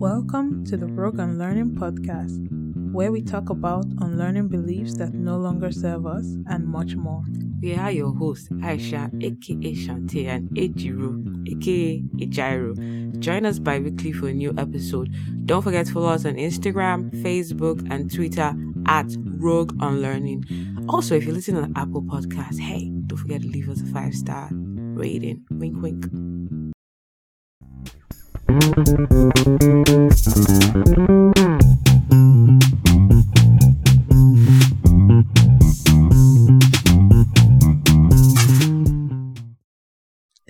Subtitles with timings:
[0.00, 2.48] Welcome to the Rogue Unlearning Podcast,
[2.90, 7.22] where we talk about unlearning beliefs that no longer serve us and much more.
[7.60, 13.18] We are your hosts, Aisha, aka Shante, and Ejiro, aka Ejiro.
[13.18, 15.14] Join us bi weekly for a new episode.
[15.44, 18.54] Don't forget to follow us on Instagram, Facebook, and Twitter
[18.86, 20.46] at Rogue Unlearning.
[20.88, 24.14] Also, if you're listening on Apple Podcasts, hey, don't forget to leave us a five
[24.14, 25.44] star rating.
[25.50, 26.39] Wink, wink.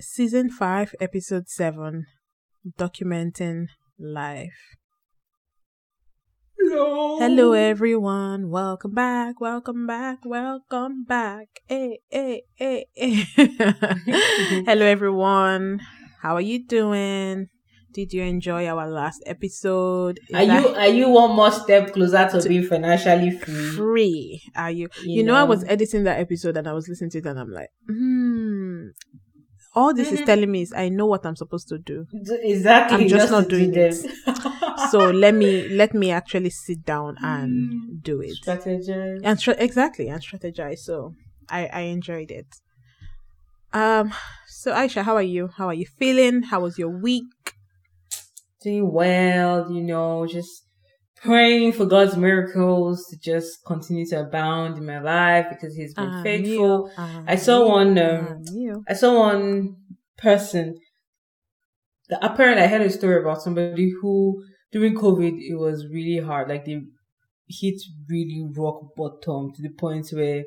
[0.01, 2.07] Season 5, Episode 7
[2.79, 3.67] Documenting
[3.99, 4.49] Life.
[6.59, 7.19] Hello.
[7.19, 8.49] Hello, everyone.
[8.49, 9.43] Welcome back.
[9.43, 10.21] Welcome back.
[10.25, 11.61] Welcome back.
[11.69, 13.27] Hey, hey, hey, hey.
[13.37, 15.81] Hello, everyone.
[16.23, 17.51] How are you doing?
[17.93, 20.21] Did you enjoy our last episode?
[20.29, 23.71] Is Are you are you one more step closer to being financially free?
[23.77, 24.43] free?
[24.55, 24.89] Are you?
[25.03, 27.39] You, You know, I was editing that episode and I was listening to it and
[27.39, 28.89] I'm like, hmm.
[29.75, 30.27] All this is Mhm.
[30.27, 32.07] telling me is I know what I'm supposed to do.
[32.13, 32.97] Exactly.
[33.05, 33.95] I'm just not doing do it.
[34.91, 38.03] So let me let me actually sit down and Mm.
[38.03, 38.37] do it.
[38.45, 39.21] strategize.
[39.25, 41.15] and stra- exactly and strategize so
[41.49, 42.47] i i enjoyed it
[43.73, 44.13] um
[44.49, 47.25] so aisha how are you how are you feeling how was your week
[48.63, 50.65] Doing well, you know, just
[51.17, 56.11] praying for God's miracles to just continue to abound in my life because He's been
[56.11, 56.91] Ah, faithful.
[56.97, 58.85] you, I saw you, one, ah, um, you.
[58.89, 59.77] I saw one
[60.19, 60.79] person.
[62.09, 64.43] The apparently I heard a story about somebody who
[64.73, 66.49] during COVID it was really hard.
[66.49, 66.83] Like they
[67.49, 70.45] hit really rock bottom to the point where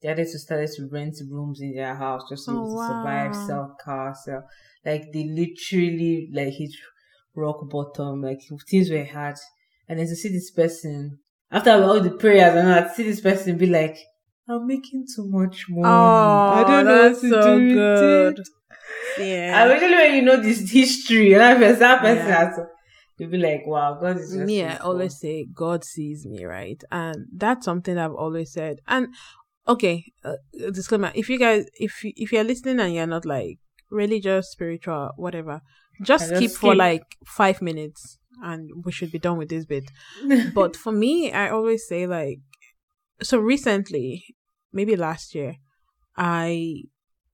[0.00, 2.84] they had to start to rent rooms in their house just to, be Oh, to
[2.86, 3.44] survive, wow.
[3.46, 4.44] sell cars, sell
[4.84, 6.70] like they literally like hit
[7.34, 8.22] rock bottom.
[8.22, 9.36] Like things were hard.
[9.88, 11.18] And then to see this person
[11.50, 13.96] after all the prayers and all, to see this person be like,
[14.48, 15.86] I'm making too much money.
[15.92, 18.48] oh I don't know what to so do with good it."
[19.18, 22.44] yeah Especially when you know this history, and I first that person Yeah.
[22.46, 22.66] has to
[23.18, 26.82] you'll be like, wow, God is just me i always say god sees me right
[26.90, 29.08] and that's something i've always said and
[29.68, 30.36] okay uh,
[30.72, 33.58] disclaimer if you guys if you, if you're listening and you're not like
[33.90, 35.60] religious spiritual whatever
[36.02, 39.90] just keep for like five minutes and we should be done with this bit.
[40.54, 42.40] But for me i always say like
[43.22, 44.24] so recently
[44.72, 45.56] maybe last year
[46.16, 46.82] i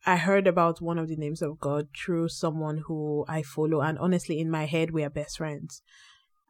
[0.05, 3.81] i heard about one of the names of god through someone who i follow.
[3.81, 5.83] And honestly in my head we are best friends.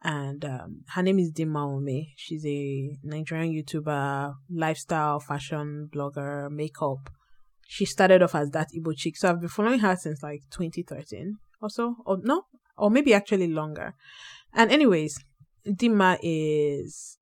[0.03, 2.13] And um, her name is Dimma Umeh.
[2.15, 7.09] She's a Nigerian YouTuber, lifestyle, fashion blogger, makeup.
[7.67, 11.39] She started off as that Igbo chick, so I've been following her since like 2013
[11.61, 12.45] or so, or no,
[12.77, 13.95] or maybe actually longer.
[14.53, 15.19] And anyways,
[15.65, 17.17] Dimma is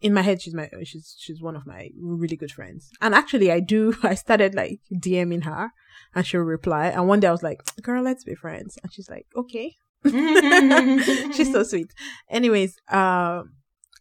[0.00, 0.40] in my head.
[0.42, 2.90] She's my she's she's one of my really good friends.
[3.00, 3.94] And actually, I do.
[4.02, 5.70] I started like DMing her,
[6.14, 6.86] and she'll reply.
[6.86, 11.50] And one day I was like, "Girl, let's be friends." And she's like, "Okay." she's
[11.52, 11.92] so sweet.
[12.30, 13.54] Anyways, um,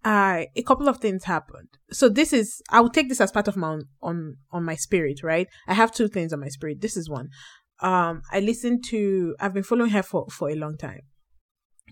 [0.04, 1.70] I a couple of things happened.
[1.92, 5.24] So this is I will take this as part of my on on my spirit,
[5.24, 5.48] right?
[5.68, 6.82] I have two things on my spirit.
[6.82, 7.30] This is one.
[7.80, 9.36] Um, I listened to.
[9.40, 11.02] I've been following her for for a long time,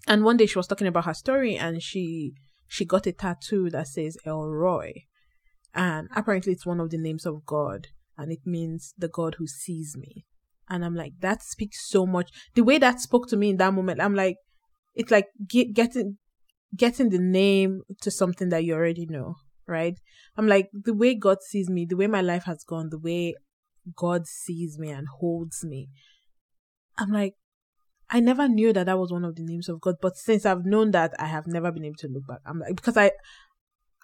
[0.07, 2.33] and one day she was talking about her story, and she
[2.67, 4.93] she got a tattoo that says El Roi,
[5.73, 7.87] and apparently it's one of the names of God,
[8.17, 10.25] and it means the God who sees me.
[10.67, 12.31] And I'm like, that speaks so much.
[12.55, 14.37] The way that spoke to me in that moment, I'm like,
[14.95, 16.17] it's like get, getting
[16.75, 19.35] getting the name to something that you already know,
[19.67, 19.97] right?
[20.37, 23.35] I'm like, the way God sees me, the way my life has gone, the way
[23.95, 25.89] God sees me and holds me.
[26.97, 27.35] I'm like,
[28.09, 30.65] I never knew that that was one of the names of God, but since I've
[30.65, 32.39] known that, I have never been able to look back.
[32.45, 33.11] I'm like, because I,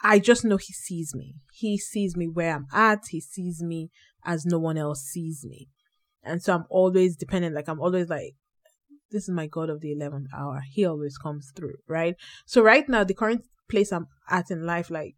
[0.04, 1.36] I just know He sees me.
[1.54, 3.04] He sees me where I'm at.
[3.10, 3.92] He sees me
[4.26, 5.68] as no one else sees me,
[6.24, 7.56] and so I'm always dependent.
[7.56, 8.34] Like I'm always like,
[9.12, 10.62] this is my God of the eleventh hour.
[10.72, 12.16] He always comes through, right?
[12.46, 15.16] So right now, the current place I'm at in life, like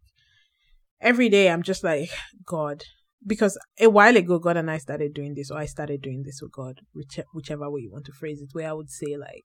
[1.00, 2.10] every day, I'm just like
[2.44, 2.82] God,
[3.26, 6.40] because a while ago, God and I started doing this, or I started doing this
[6.42, 9.44] with God, which, whichever way you want to phrase it, where I would say like,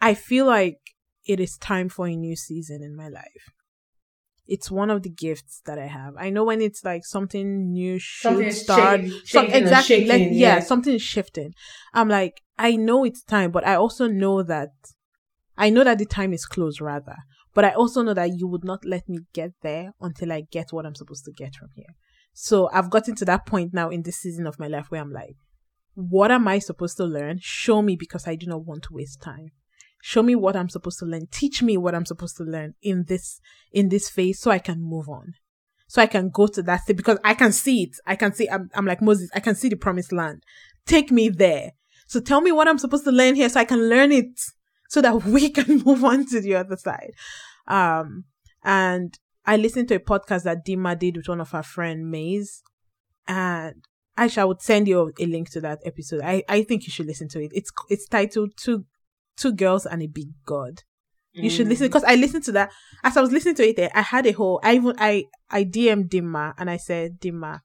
[0.00, 0.78] I feel like
[1.26, 3.50] it is time for a new season in my life.
[4.46, 6.14] It's one of the gifts that I have.
[6.16, 9.00] I know when it's like something new should Something's start.
[9.00, 10.04] shaking- some- shaking exactly.
[10.06, 10.60] like, yeah, yeah.
[10.60, 11.52] something is shifting.
[11.92, 14.68] I'm like, I know it's time, but I also know that
[15.58, 17.16] I know that the time is close rather.
[17.56, 20.74] But I also know that you would not let me get there until I get
[20.74, 21.96] what I'm supposed to get from here.
[22.34, 25.10] So I've gotten to that point now in this season of my life where I'm
[25.10, 25.36] like,
[25.94, 27.38] what am I supposed to learn?
[27.40, 29.52] Show me because I do not want to waste time.
[30.02, 31.28] show me what I'm supposed to learn.
[31.30, 33.40] Teach me what I'm supposed to learn in this
[33.72, 35.32] in this phase so I can move on.
[35.88, 37.96] So I can go to that state because I can see it.
[38.06, 39.30] I can see I'm, I'm like Moses.
[39.34, 40.42] I can see the promised land.
[40.84, 41.72] Take me there.
[42.06, 44.38] So tell me what I'm supposed to learn here so I can learn it
[44.88, 47.12] so that we can move on to the other side.
[47.66, 48.24] Um,
[48.62, 52.62] and I listened to a podcast that Dimma did with one of her friend Maze,
[53.28, 53.84] and
[54.18, 56.22] Aisha would send you a link to that episode.
[56.22, 57.52] I, I think you should listen to it.
[57.54, 58.86] It's it's titled Two
[59.36, 60.82] Two Girls and a Big God.
[61.38, 62.72] You should listen because I listened to that.
[63.04, 66.10] As I was listening to it I had a whole I even I I DM'd
[66.10, 67.60] Dimma and I said, Dimma,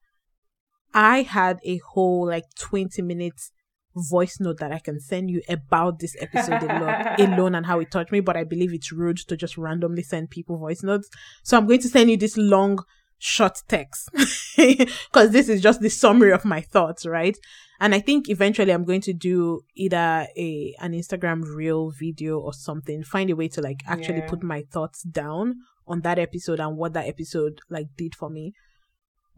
[0.93, 3.53] I had a whole like 20 minutes
[3.95, 7.91] voice note that I can send you about this episode alone, alone and how it
[7.91, 11.09] touched me, but I believe it's rude to just randomly send people voice notes.
[11.43, 12.79] So I'm going to send you this long,
[13.23, 14.09] short text
[14.57, 17.37] because this is just the summary of my thoughts, right?
[17.79, 22.53] And I think eventually I'm going to do either a an Instagram reel video or
[22.53, 24.29] something, find a way to like actually Yeah.
[24.29, 25.55] put my thoughts down
[25.87, 28.53] on that episode and what that episode like did for me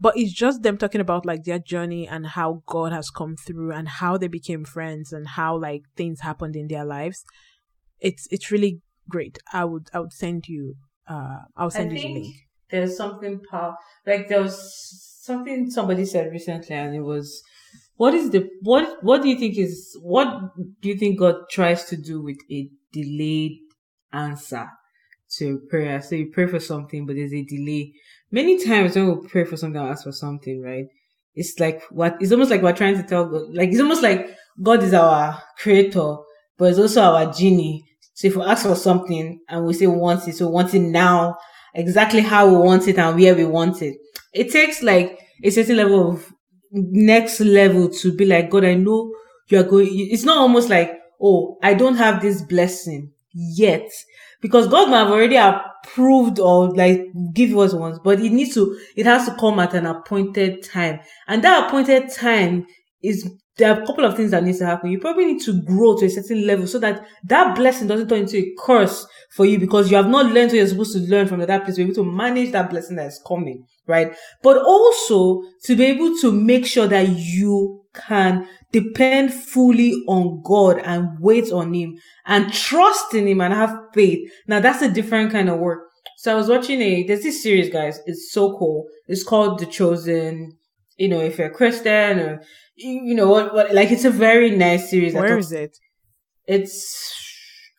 [0.04, 3.72] but it's just them talking about like their journey and how God has come through
[3.72, 7.24] and how they became friends and how like things happened in their lives.
[8.00, 9.38] It's it's really great.
[9.50, 10.74] I would I would send you
[11.08, 12.34] uh I'll send I you the link.
[12.70, 14.58] there's something power like there was
[15.22, 17.42] something somebody said recently and it was
[17.96, 20.28] what is the what what do you think is what
[20.82, 23.56] do you think God tries to do with a delayed
[24.12, 24.68] answer
[25.38, 26.02] to prayer?
[26.02, 27.94] So you pray for something but there's a delay.
[28.34, 30.86] Many times when we pray for something or ask for something, right?
[31.36, 34.28] It's like what it's almost like we're trying to tell God like it's almost like
[34.60, 36.16] God is our creator,
[36.58, 37.84] but it's also our genie.
[38.14, 40.74] So if we ask for something and we say we want it, so we want
[40.74, 41.36] it now,
[41.76, 43.96] exactly how we want it and where we want it.
[44.32, 46.32] It takes like a certain level of
[46.72, 49.14] next level to be like, God, I know
[49.46, 53.90] you are going, it's not almost like, oh, I don't have this blessing yet.
[54.40, 57.00] Because God might have already approved or like
[57.32, 61.00] give he wants, but it needs to, it has to come at an appointed time.
[61.26, 62.66] And that appointed time
[63.02, 64.90] is there are a couple of things that needs to happen.
[64.90, 68.20] You probably need to grow to a certain level so that that blessing doesn't turn
[68.20, 71.28] into a curse for you because you have not learned what you're supposed to learn
[71.28, 71.76] from that place.
[71.76, 74.12] Be able to manage that blessing that is coming, right?
[74.42, 80.78] But also to be able to make sure that you can depend fully on God
[80.84, 84.28] and wait on Him and trust in Him and have faith.
[84.46, 85.88] Now that's a different kind of work.
[86.18, 88.00] So I was watching a, there's this series, guys.
[88.06, 88.86] It's so cool.
[89.08, 90.56] It's called The Chosen.
[90.96, 92.42] You know, if you're a Christian or,
[92.76, 95.14] you know, what, what, like it's a very nice series.
[95.14, 95.76] Where is it?
[96.46, 97.12] It's,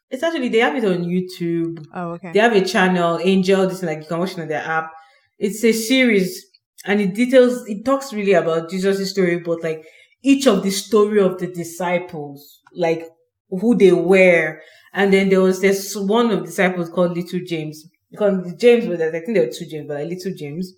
[0.09, 1.85] it's actually, they have it on YouTube.
[1.93, 2.31] Oh okay.
[2.33, 4.91] They have a channel, Angel, this like you can watch it on their app.
[5.39, 6.45] It's a series
[6.85, 9.85] and it details, it talks really about Jesus' story, but like
[10.25, 13.03] each of the story of the disciples, like
[13.49, 14.59] who they were.
[14.93, 17.87] And then there was this one of the disciples called Little James.
[18.09, 20.73] Because James was, I think there were two James, but like Little James.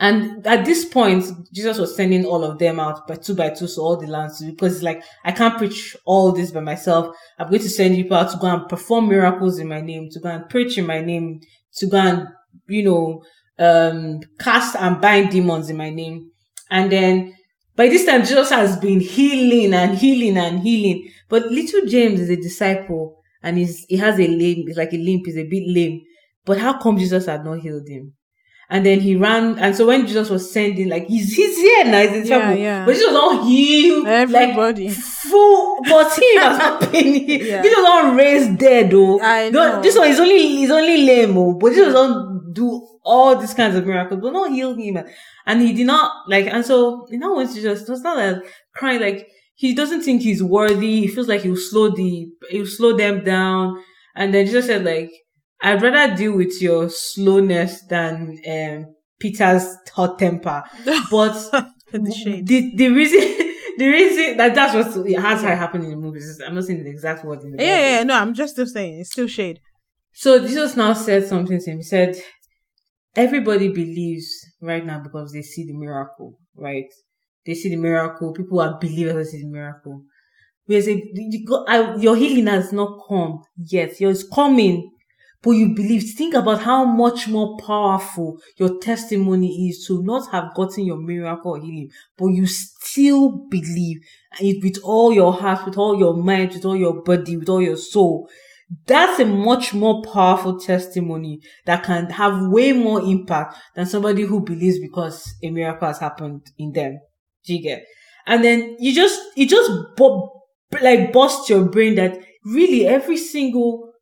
[0.00, 3.66] And at this point, Jesus was sending all of them out by two by two,
[3.66, 7.16] so all the lands, because it's like, I can't preach all this by myself.
[7.36, 10.20] I'm going to send people out to go and perform miracles in my name, to
[10.20, 11.40] go and preach in my name,
[11.78, 12.28] to go and,
[12.68, 13.24] you know,
[13.58, 16.30] um, cast and bind demons in my name.
[16.70, 17.34] And then
[17.78, 21.08] by this time, Jesus has been healing and healing and healing.
[21.30, 24.98] But little James is a disciple and he's, he has a lame, he's like a
[24.98, 26.02] limp, he's a bit lame.
[26.44, 28.12] But how come Jesus had not healed him?
[28.70, 32.00] And then he ran, and so when Jesus was sending, like he's he's here now,
[32.02, 32.56] he's in Yeah, trouble.
[32.60, 32.84] yeah.
[32.84, 34.88] But Jesus was not healed, Everybody.
[34.88, 37.46] like full, but he has not been healed.
[37.46, 37.62] Yeah.
[37.62, 39.20] Jesus was not raised dead, though.
[39.22, 39.80] I No, know.
[39.82, 43.74] This one is only he's only lame, oh, but Jesus don't do all these kinds
[43.74, 44.98] of miracles, but not heal him.
[45.48, 48.44] And he did not like, and so you know when Jesus it was not like
[48.74, 51.00] crying, like he doesn't think he's worthy.
[51.00, 53.82] He feels like he'll slow the he'll slow them down.
[54.14, 55.10] And then Jesus said, like,
[55.60, 60.62] I'd rather deal with your slowness than um Peter's hot temper.
[61.10, 61.32] But
[61.90, 62.46] the shade.
[62.46, 63.20] the the reason
[63.78, 66.40] the reason that that's what has how it happened in the movies.
[66.46, 68.66] I'm not saying the exact word in the Yeah, yeah, yeah, no, I'm just still
[68.66, 69.60] saying it's still shade.
[70.12, 71.78] So Jesus now said something to him.
[71.78, 72.16] He said,
[73.16, 74.28] Everybody believes
[74.60, 76.92] right now because they see the miracle, right?
[77.46, 78.32] They see the miracle.
[78.32, 80.02] People are believers see the miracle.
[80.68, 84.00] We say, "You go- I- Your healing has not come yet.
[84.00, 84.90] Yours coming,
[85.42, 86.02] but you believe.
[86.16, 91.54] Think about how much more powerful your testimony is to not have gotten your miracle
[91.54, 93.98] healing, but you still believe
[94.40, 97.62] it with all your heart, with all your mind, with all your body, with all
[97.62, 98.28] your soul
[98.86, 104.40] that's a much more powerful testimony that can have way more impact than somebody who
[104.44, 106.98] believes because a miracle has happened in them.
[107.44, 107.84] Do you get?
[108.26, 109.70] And then you just, you just
[110.82, 113.92] like bust your brain that really every single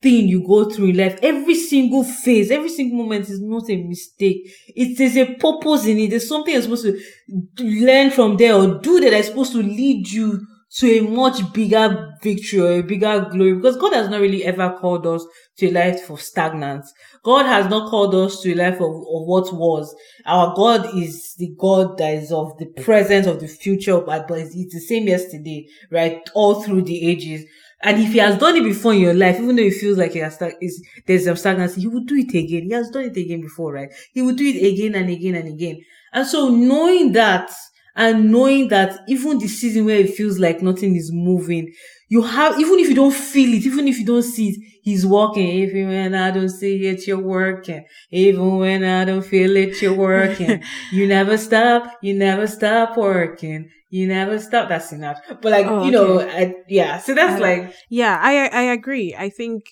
[0.00, 3.76] thing you go through in life, every single phase, every single moment is not a
[3.82, 4.48] mistake.
[4.68, 6.10] It is a purpose in it.
[6.10, 10.08] There's something you're supposed to learn from there or do that is supposed to lead
[10.08, 14.44] you to a much bigger victory or a bigger glory because God has not really
[14.44, 15.24] ever called us
[15.58, 16.86] to a life of stagnance.
[17.22, 19.94] God has not called us to a life of, of what was.
[20.26, 24.74] Our God is the God that is of the present, of the future, but it's
[24.74, 26.20] the same yesterday, right?
[26.34, 27.44] All through the ages.
[27.82, 30.12] And if he has done it before in your life, even though it feels like
[30.12, 32.64] he has is, there's some stagnancy, he will do it again.
[32.64, 33.90] He has done it again before, right?
[34.12, 35.84] He will do it again and again and again.
[36.12, 37.52] And so knowing that,
[37.96, 41.72] and knowing that even the season where it feels like nothing is moving,
[42.08, 45.06] you have, even if you don't feel it, even if you don't see it, he's
[45.06, 45.46] working.
[45.46, 47.84] Even when I don't see it, you're working.
[48.10, 50.62] Even when I don't feel it, you're working.
[50.92, 51.98] you never stop.
[52.02, 53.70] You never stop working.
[53.90, 54.68] You never stop.
[54.68, 55.18] That's enough.
[55.28, 56.98] But like, oh, you know, I, yeah.
[56.98, 59.14] So that's I, like, yeah, I, I agree.
[59.16, 59.64] I think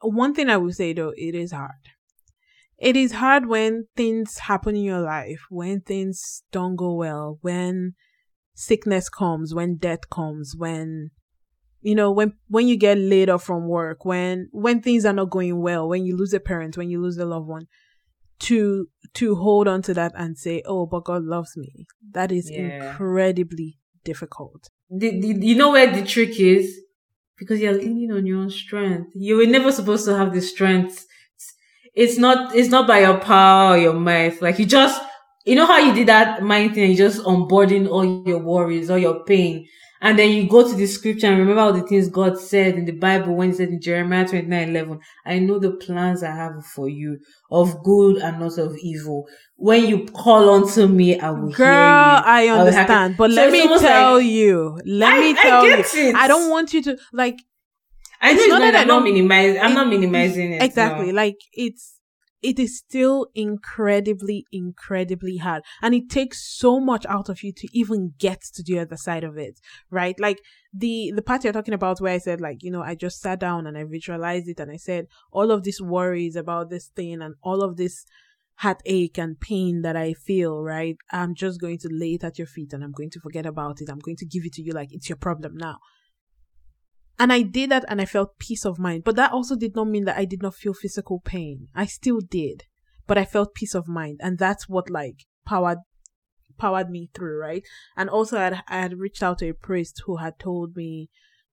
[0.00, 1.72] one thing I would say though, it is hard
[2.78, 7.94] it is hard when things happen in your life, when things don't go well, when
[8.54, 11.10] sickness comes, when death comes, when
[11.80, 15.30] you know when when you get laid off from work, when when things are not
[15.30, 17.66] going well, when you lose a parent, when you lose a loved one,
[18.40, 22.48] to to hold on to that and say, "Oh, but God loves me." That is
[22.50, 22.90] yeah.
[22.90, 24.68] incredibly difficult.
[24.88, 26.80] The, the, you know where the trick is?
[27.36, 29.10] Because you're leaning on your own strength.
[29.14, 31.06] You were never supposed to have the strength
[31.98, 34.40] it's not it's not by your power or your might.
[34.40, 35.02] Like you just
[35.44, 38.98] you know how you did that mind thing, you just onboarding all your worries, all
[38.98, 39.66] your pain.
[40.00, 42.84] And then you go to the scripture and remember all the things God said in
[42.84, 46.64] the Bible when he said in Jeremiah 29 11, I know the plans I have
[46.66, 47.18] for you
[47.50, 49.26] of good and not of evil.
[49.56, 53.16] When you call unto me, I will hear you." Girl, I understand.
[53.16, 56.14] But so let me tell like, you, let I, me tell you, it.
[56.14, 57.40] I don't want you to like
[58.20, 59.60] I know it's not, that I'm not minimizing.
[59.60, 60.62] I'm it, not minimizing it.
[60.62, 61.08] Exactly.
[61.08, 61.14] No.
[61.14, 61.98] Like it's
[62.42, 65.64] it is still incredibly, incredibly hard.
[65.82, 69.24] And it takes so much out of you to even get to the other side
[69.24, 69.60] of it,
[69.90, 70.18] right?
[70.20, 70.40] Like
[70.72, 73.40] the, the part you're talking about where I said, like, you know, I just sat
[73.40, 77.22] down and I visualized it and I said, all of these worries about this thing
[77.22, 78.04] and all of this
[78.56, 80.96] heartache and pain that I feel, right?
[81.10, 83.80] I'm just going to lay it at your feet and I'm going to forget about
[83.80, 83.88] it.
[83.90, 85.78] I'm going to give it to you like it's your problem now.
[87.18, 89.04] And I did that and I felt peace of mind.
[89.04, 91.68] But that also did not mean that I did not feel physical pain.
[91.74, 92.64] I still did.
[93.06, 94.20] But I felt peace of mind.
[94.22, 95.78] And that's what like powered
[96.58, 97.62] powered me through, right?
[97.96, 101.08] And also I had, I had reached out to a priest who had told me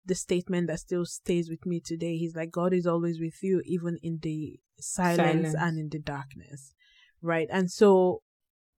[0.05, 2.17] the statement that still stays with me today.
[2.17, 5.55] He's like, God is always with you, even in the silence, silence.
[5.55, 6.74] and in the darkness.
[7.22, 7.48] Right.
[7.51, 8.22] And so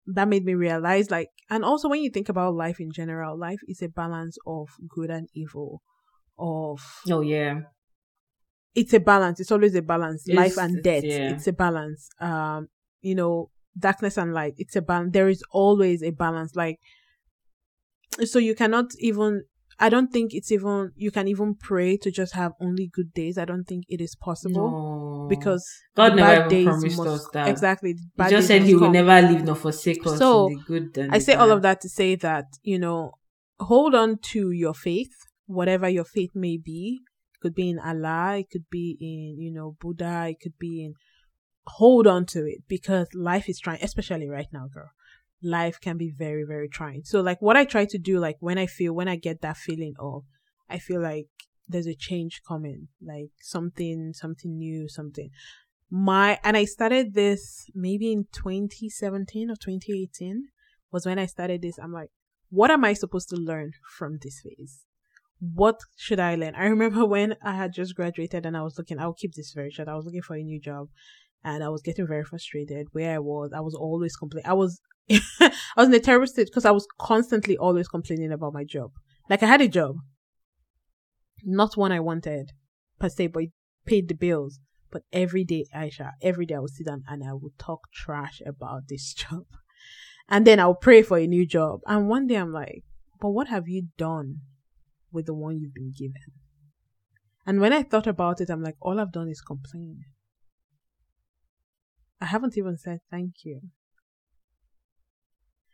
[0.08, 3.60] that made me realize like and also when you think about life in general, life
[3.68, 5.82] is a balance of good and evil
[6.38, 7.62] of oh yeah
[8.74, 11.32] it's a balance it's always a balance it's, life and death yeah.
[11.32, 12.68] it's a balance um
[13.02, 16.80] you know darkness and light it's a balance there is always a balance like
[18.24, 19.44] so you cannot even
[19.78, 23.38] I don't think it's even you can even pray to just have only good days.
[23.38, 25.28] I don't think it is possible no.
[25.28, 27.50] because God never promised must, us that.
[27.50, 30.18] Exactly, he just said He will never leave nor forsake us.
[30.18, 33.12] So good I say all of that to say that you know
[33.60, 35.14] hold on to your faith
[35.46, 37.02] whatever your faith may be.
[37.34, 40.84] It could be in Allah, it could be in, you know, Buddha, it could be
[40.84, 40.94] in
[41.68, 44.92] hold on to it because life is trying, especially right now, girl.
[45.42, 47.04] Life can be very, very trying.
[47.04, 49.58] So like what I try to do, like when I feel when I get that
[49.58, 50.24] feeling of
[50.70, 51.28] I feel like
[51.68, 55.30] there's a change coming, like something, something new, something.
[55.90, 60.48] My and I started this maybe in 2017 or 2018
[60.92, 61.78] was when I started this.
[61.78, 62.10] I'm like,
[62.50, 64.86] what am I supposed to learn from this phase?
[65.40, 66.56] What should I learn?
[66.56, 69.72] I remember when I had just graduated and I was looking, I'll keep this very
[69.72, 69.88] short.
[69.88, 70.90] I was looking for a new job
[71.44, 73.52] and I was getting very frustrated where I was.
[73.56, 74.50] I was always complaining.
[74.50, 78.54] I was, I was in a terrible state because I was constantly always complaining about
[78.54, 78.92] my job.
[79.30, 79.98] Like I had a job,
[81.44, 82.52] not one I wanted
[83.00, 83.52] per se, but it
[83.86, 84.60] paid the bills.
[84.92, 88.42] But every day, Aisha, every day I would sit down and I would talk trash
[88.46, 89.46] about this job.
[90.28, 91.82] And then I'll pray for a new job.
[91.86, 92.84] And one day I'm like,
[93.22, 94.42] but what have you done
[95.16, 96.34] with the one you've been given.
[97.48, 100.06] And when I thought about it, I'm like, all I've done is complain.
[102.22, 103.62] I haven't even said thank you.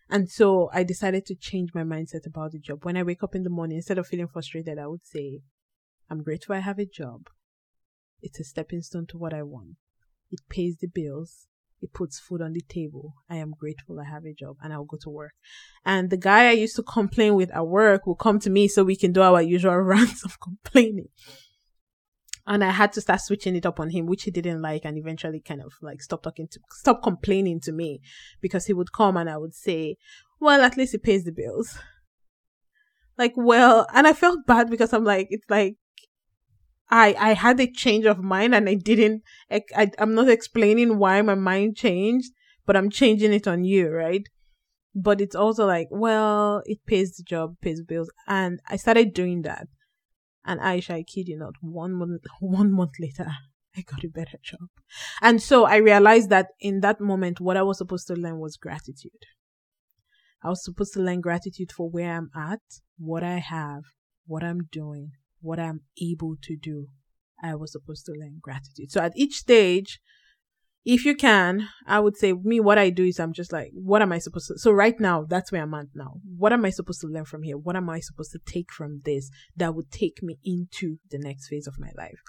[0.09, 2.83] And so I decided to change my mindset about the job.
[2.83, 5.39] When I wake up in the morning, instead of feeling frustrated, I would say,
[6.09, 7.27] I'm grateful I have a job.
[8.21, 9.77] It's a stepping stone to what I want.
[10.29, 11.47] It pays the bills.
[11.81, 13.15] It puts food on the table.
[13.29, 15.33] I am grateful I have a job and I'll go to work.
[15.83, 18.83] And the guy I used to complain with at work will come to me so
[18.83, 21.09] we can do our usual rants of complaining.
[22.45, 24.97] And I had to start switching it up on him, which he didn't like, and
[24.97, 28.01] eventually kind of like stop talking to, stop complaining to me
[28.41, 29.97] because he would come and I would say,
[30.39, 31.77] well, at least he pays the bills.
[33.17, 35.77] Like, well, and I felt bad because I'm like, it's like,
[36.91, 40.97] I, I had a change of mind and I didn't, I, I, I'm not explaining
[40.97, 42.31] why my mind changed,
[42.65, 44.27] but I'm changing it on you, right?
[44.93, 48.11] But it's also like, well, it pays the job, pays bills.
[48.27, 49.67] And I started doing that.
[50.45, 53.27] And Aisha, I kid you not, one month, one month later,
[53.77, 54.67] I got a better job.
[55.21, 58.57] And so I realized that in that moment, what I was supposed to learn was
[58.57, 59.11] gratitude.
[60.43, 62.59] I was supposed to learn gratitude for where I'm at,
[62.97, 63.83] what I have,
[64.25, 66.87] what I'm doing, what I'm able to do.
[67.43, 68.91] I was supposed to learn gratitude.
[68.91, 69.99] So at each stage,
[70.85, 74.01] if you can, I would say me, what I do is I'm just like, what
[74.01, 74.57] am I supposed to?
[74.57, 76.15] So right now, that's where I'm at now.
[76.37, 77.57] What am I supposed to learn from here?
[77.57, 81.47] What am I supposed to take from this that would take me into the next
[81.47, 82.19] phase of my life?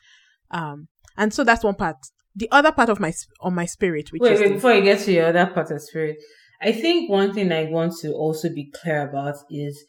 [0.51, 1.97] Um, and so that's one part.
[2.35, 4.83] The other part of my, on my spirit, which wait, is wait, the- before you
[4.83, 6.19] get to your other part of spirit,
[6.61, 9.85] I think one thing I want to also be clear about is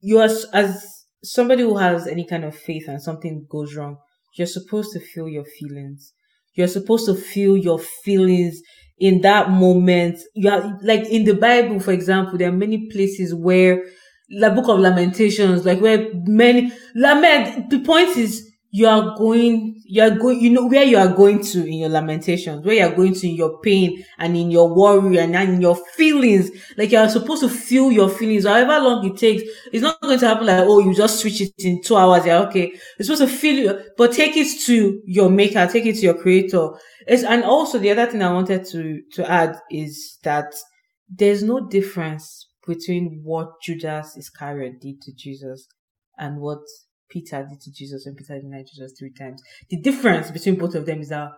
[0.00, 3.98] you are as somebody who has any kind of faith and something goes wrong,
[4.36, 6.12] you're supposed to feel your feelings.
[6.54, 8.60] You're supposed to feel your feelings
[8.98, 10.18] in that moment.
[10.34, 13.84] You are like in the Bible, for example, there are many places where
[14.28, 17.70] the book of Lamentations, like where many lament.
[17.70, 21.42] The point is, you are going, you are going, you know where you are going
[21.42, 24.72] to in your lamentations, where you are going to in your pain and in your
[24.72, 26.50] worry and in your feelings.
[26.76, 29.42] Like you are supposed to feel your feelings, however long it takes.
[29.72, 32.24] It's not going to happen like, oh, you just switch it in two hours.
[32.24, 32.72] Yeah, okay.
[32.98, 36.14] You're supposed to feel it, but take it to your maker, take it to your
[36.14, 36.70] creator.
[37.08, 40.54] It's, and also the other thing I wanted to, to add is that
[41.08, 45.66] there's no difference between what Judas Iscariot did to Jesus
[46.16, 46.60] and what
[47.10, 49.42] Peter did to Jesus when Peter denied Jesus three times.
[49.68, 51.30] The difference between both of them is that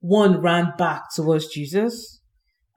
[0.00, 2.20] one ran back towards Jesus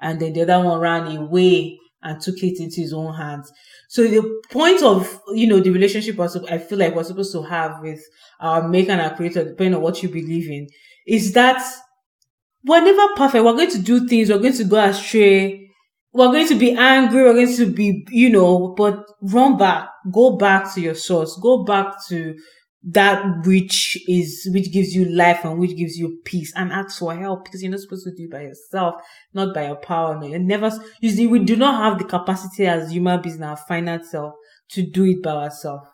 [0.02, 3.52] and then the other one ran away and took it into his own hands.
[3.88, 7.82] So the point of, you know, the relationship I feel like we're supposed to have
[7.82, 8.02] with
[8.40, 10.68] our maker and our creator, depending on what you believe in,
[11.06, 11.64] is that
[12.66, 13.44] we're never perfect.
[13.44, 14.30] We're going to do things.
[14.30, 15.71] We're going to go astray.
[16.14, 17.24] We're going to be angry.
[17.24, 19.90] We're going to be, you know, but run back.
[20.12, 21.38] Go back to your source.
[21.42, 22.38] Go back to
[22.84, 27.16] that which is, which gives you life and which gives you peace and ask for
[27.16, 28.96] help because you're not supposed to do it by yourself,
[29.34, 30.20] not by your power.
[30.20, 33.44] No, you're never, you see, we do not have the capacity as human beings in
[33.44, 34.34] our finite self
[34.70, 35.88] to do it by ourselves.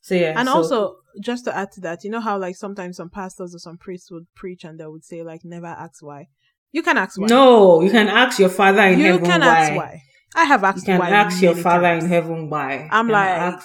[0.00, 0.34] So yeah.
[0.36, 3.54] And so- also, just to add to that, you know how like sometimes some pastors
[3.54, 6.28] or some priests would preach and they would say like never ask why.
[6.74, 7.28] You can ask why.
[7.28, 9.46] no, you can ask your father in you heaven can why.
[9.46, 10.02] ask why.
[10.34, 10.78] I have asked.
[10.78, 11.10] You can why.
[11.10, 12.02] ask your father times.
[12.02, 12.88] in heaven why.
[12.90, 13.60] I'm like,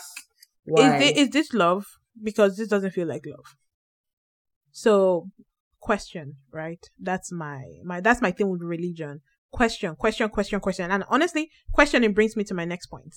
[0.65, 0.98] why.
[0.98, 1.88] Is, thi- is this love?
[2.22, 3.56] Because this doesn't feel like love.
[4.72, 5.32] So,
[5.80, 6.86] question, right?
[7.00, 9.22] That's my my that's my thing with religion.
[9.52, 10.91] Question, question, question, question.
[10.91, 13.15] And honestly, questioning brings me to my next point.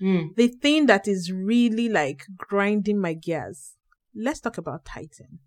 [0.00, 0.36] Mm.
[0.36, 3.74] The thing that is really like grinding my gears.
[4.14, 5.40] Let's talk about tithing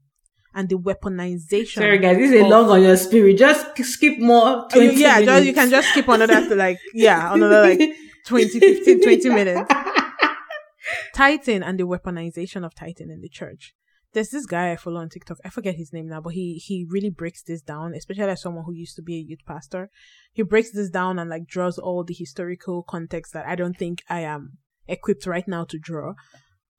[0.53, 1.75] and the weaponization.
[1.75, 3.37] Sorry guys, this is a long on your spirit.
[3.37, 4.67] Just skip more.
[4.69, 7.79] 20 Oh, yeah, just, you can just skip another to like yeah, another like
[8.25, 9.73] 20, 15, 20 minutes.
[11.13, 13.73] tithing and the weaponization of tithing in the church.
[14.13, 15.37] There's this guy I follow on TikTok.
[15.45, 18.65] I forget his name now, but he he really breaks this down, especially as someone
[18.65, 19.89] who used to be a youth pastor.
[20.33, 24.03] He breaks this down and like draws all the historical context that I don't think
[24.09, 26.13] I am equipped right now to draw.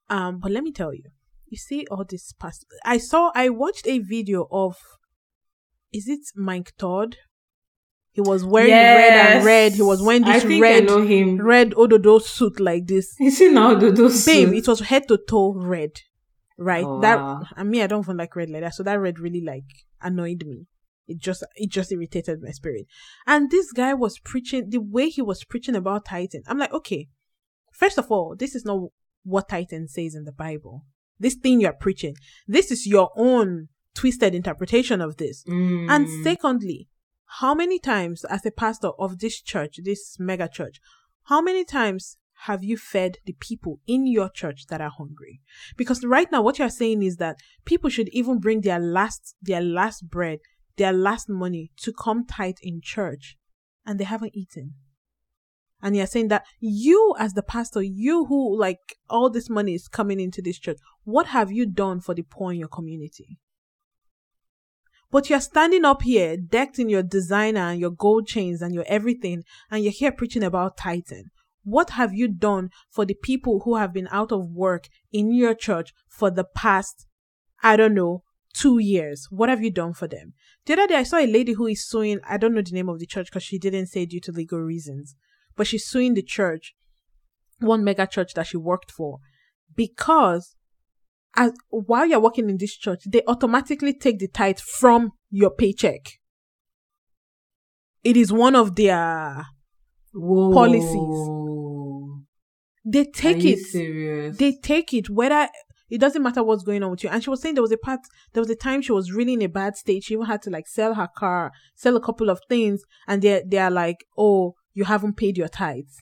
[0.09, 1.05] Um, but let me tell you,
[1.53, 2.65] you see all this past.
[2.83, 4.75] I saw I watched a video of,
[5.93, 7.17] is it Mike Todd?
[8.11, 9.73] He was wearing red and red.
[9.73, 11.39] He was wearing this red I know him.
[11.39, 13.15] red Ododo suit like this.
[13.19, 15.91] You see now the those Babe, it was head to toe red.
[16.57, 16.85] Right?
[16.85, 17.43] Oh, that wow.
[17.55, 18.73] I mean I don't even like red like that.
[18.73, 19.69] So that red really like
[20.01, 20.65] annoyed me.
[21.07, 22.85] It just it just irritated my spirit.
[23.27, 26.43] And this guy was preaching the way he was preaching about tithing.
[26.47, 27.09] I'm like, okay,
[27.73, 28.89] first of all, this is not
[29.23, 30.85] what tithing says in the Bible.
[31.23, 32.15] This thing you're preaching.
[32.47, 35.43] This is your own twisted interpretation of this.
[35.45, 35.89] Mm.
[35.89, 36.89] And secondly,
[37.39, 40.79] how many times as a pastor of this church, this mega church,
[41.23, 45.39] how many times have you fed the people in your church that are hungry?
[45.77, 49.61] Because right now what you're saying is that people should even bring their last their
[49.61, 50.39] last bread,
[50.75, 53.37] their last money to come tithe in church
[53.85, 54.73] and they haven't eaten.
[55.83, 59.89] And you're saying that you as the pastor, you who like all this money is
[59.89, 63.37] coming into this church, what have you done for the poor in your community?
[65.11, 68.85] But you're standing up here, decked in your designer and your gold chains and your
[68.87, 71.25] everything, and you're here preaching about tithing.
[71.65, 75.53] What have you done for the people who have been out of work in your
[75.53, 77.07] church for the past,
[77.61, 79.27] I don't know, two years?
[79.29, 80.33] What have you done for them?
[80.65, 82.89] The other day, I saw a lady who is suing, I don't know the name
[82.89, 85.15] of the church because she didn't say due to legal reasons,
[85.55, 86.73] but she's suing the church,
[87.59, 89.19] one mega church that she worked for,
[89.75, 90.55] because
[91.35, 96.01] as, while you're working in this church, they automatically take the tithe from your paycheck.
[98.03, 99.45] It is one of their
[100.13, 100.53] Whoa.
[100.53, 101.43] policies.
[102.85, 103.59] They take it.
[103.59, 104.37] serious?
[104.37, 105.47] They take it whether
[105.89, 107.09] it doesn't matter what's going on with you.
[107.09, 107.99] And she was saying there was a part,
[108.33, 110.03] there was a time she was really in a bad state.
[110.03, 113.43] She even had to like sell her car, sell a couple of things, and they
[113.47, 116.01] they are like, oh, you haven't paid your tithes.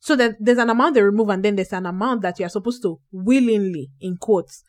[0.00, 2.50] So that there's an amount they remove, and then there's an amount that you are
[2.50, 4.62] supposed to willingly, in quotes,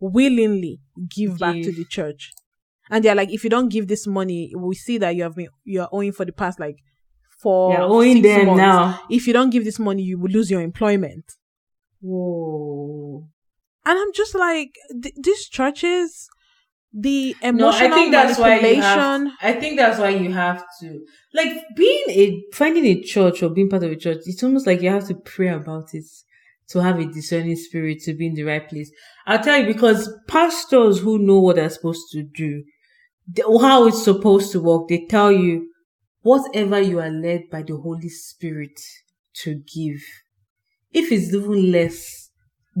[0.00, 0.80] willingly
[1.14, 2.32] give, back to the church.
[2.90, 5.48] And they're like, if you don't give this money, we see that you have been
[5.64, 6.76] you're owing for the past like
[7.42, 8.58] four, You're owing six them months.
[8.58, 9.00] now.
[9.10, 11.24] If you don't give this money, you will lose your employment.
[12.00, 13.28] Whoa.
[13.84, 14.70] And I'm just like,
[15.02, 16.28] th- these churches,
[16.92, 19.26] the No, emotional I think that's why you have.
[19.42, 23.68] I think that's why you have to like being a finding a church or being
[23.68, 24.18] part of a church.
[24.24, 26.04] It's almost like you have to pray about it
[26.68, 28.90] to have a discerning spirit to be in the right place.
[29.26, 32.64] I'll tell you because pastors who know what they're supposed to do,
[33.60, 35.70] how it's supposed to work, they tell you
[36.22, 38.78] whatever you are led by the Holy Spirit
[39.34, 40.02] to give.
[40.92, 42.27] If it's even less,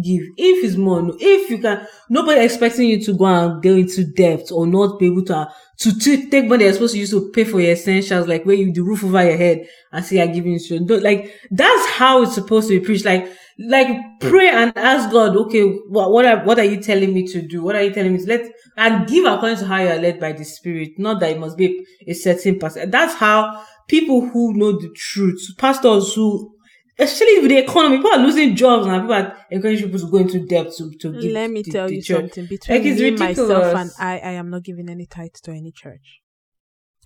[0.02, 0.22] give.
[0.36, 1.10] If it's more.
[1.18, 5.06] If you can, nobody expecting you to go and go into debt or not be
[5.06, 7.72] able to uh, to t- take money you're supposed to use to pay for your
[7.72, 10.84] essentials, like where you the roof over your head and say you're giving it you.
[10.84, 13.04] Don't- Like that's how it's supposed to be preached.
[13.04, 13.88] Like like
[14.20, 17.62] pray and ask God, okay, what what are what are you telling me to do?
[17.62, 20.20] What are you telling me to let and give according to how you are led
[20.20, 20.90] by the Spirit.
[20.98, 22.90] Not that it must be a certain person.
[22.90, 26.54] That's how people who know the truth, pastors who
[26.98, 30.18] especially with the economy, people are losing jobs and people are encouraging people to go
[30.18, 32.20] into debt to, to give Let me the- tell the you church.
[32.34, 32.46] something.
[32.46, 36.20] Between Like, me, myself, and I, I am not giving any tithe to any church.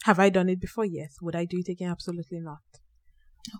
[0.04, 0.84] Have I done it before?
[0.84, 1.16] Yes.
[1.22, 1.90] Would I do it again?
[1.90, 2.58] Absolutely not.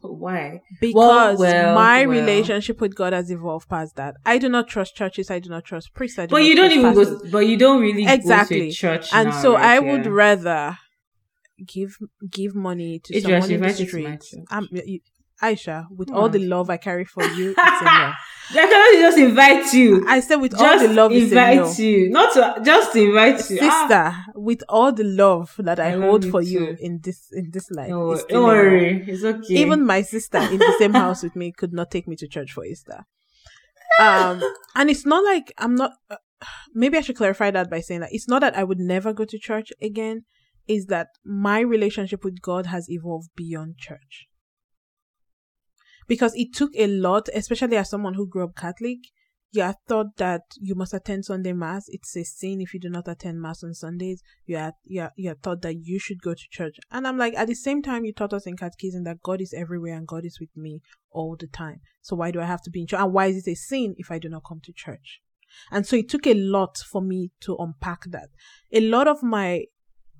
[0.05, 0.62] Oh, why?
[0.81, 2.16] Because well, my well.
[2.21, 4.14] relationship with God has evolved past that.
[4.25, 5.29] I do not trust churches.
[5.31, 6.18] I do not trust priests.
[6.21, 7.23] I do But you don't even pastors.
[7.23, 7.31] go.
[7.31, 9.09] But you don't really exactly go to a church.
[9.12, 9.64] and now, so right?
[9.64, 10.11] i would Yeah.
[10.12, 10.79] rather
[11.66, 11.97] give
[12.31, 15.01] give money to Idris, someone in the you
[15.40, 15.77] to my streets church.
[15.77, 18.12] you, aisha with all the love i carry for you it's no.
[18.55, 20.05] I cannot just invite you.
[20.09, 21.16] i said with all just the love no.
[21.16, 23.59] invite you, not to just invite you.
[23.62, 26.77] Ah, sister with all the love that i, I hold you for you too.
[26.81, 29.12] in this in this life don't worry, it's don't no.
[29.12, 29.55] it's okay.
[29.55, 32.53] even my sister in the same house with me could not take me to church
[32.53, 33.07] for easter
[34.01, 34.42] um
[34.75, 36.16] and it's not like i'm not uh,
[36.75, 39.25] maybe i should clarify that by saying that it's not that i would never go
[39.25, 40.25] to church again
[40.68, 44.29] is that my relationship with god has evolved beyond church
[46.07, 48.99] because it took a lot especially as someone who grew up catholic
[49.55, 51.85] you are thought that you must attend Sunday Mass.
[51.88, 54.23] It's a sin if you do not attend Mass on Sundays.
[54.47, 56.79] You are, you are, you are that you should go to church.
[56.91, 59.53] And I'm like, at the same time, you taught us in catechism that God is
[59.53, 61.81] everywhere and God is with me all the time.
[62.01, 63.01] So why do I have to be in church?
[63.01, 65.21] And why is it a sin if I do not come to church?
[65.71, 68.31] And so it took a lot for me to unpack that.
[68.73, 69.65] A lot of my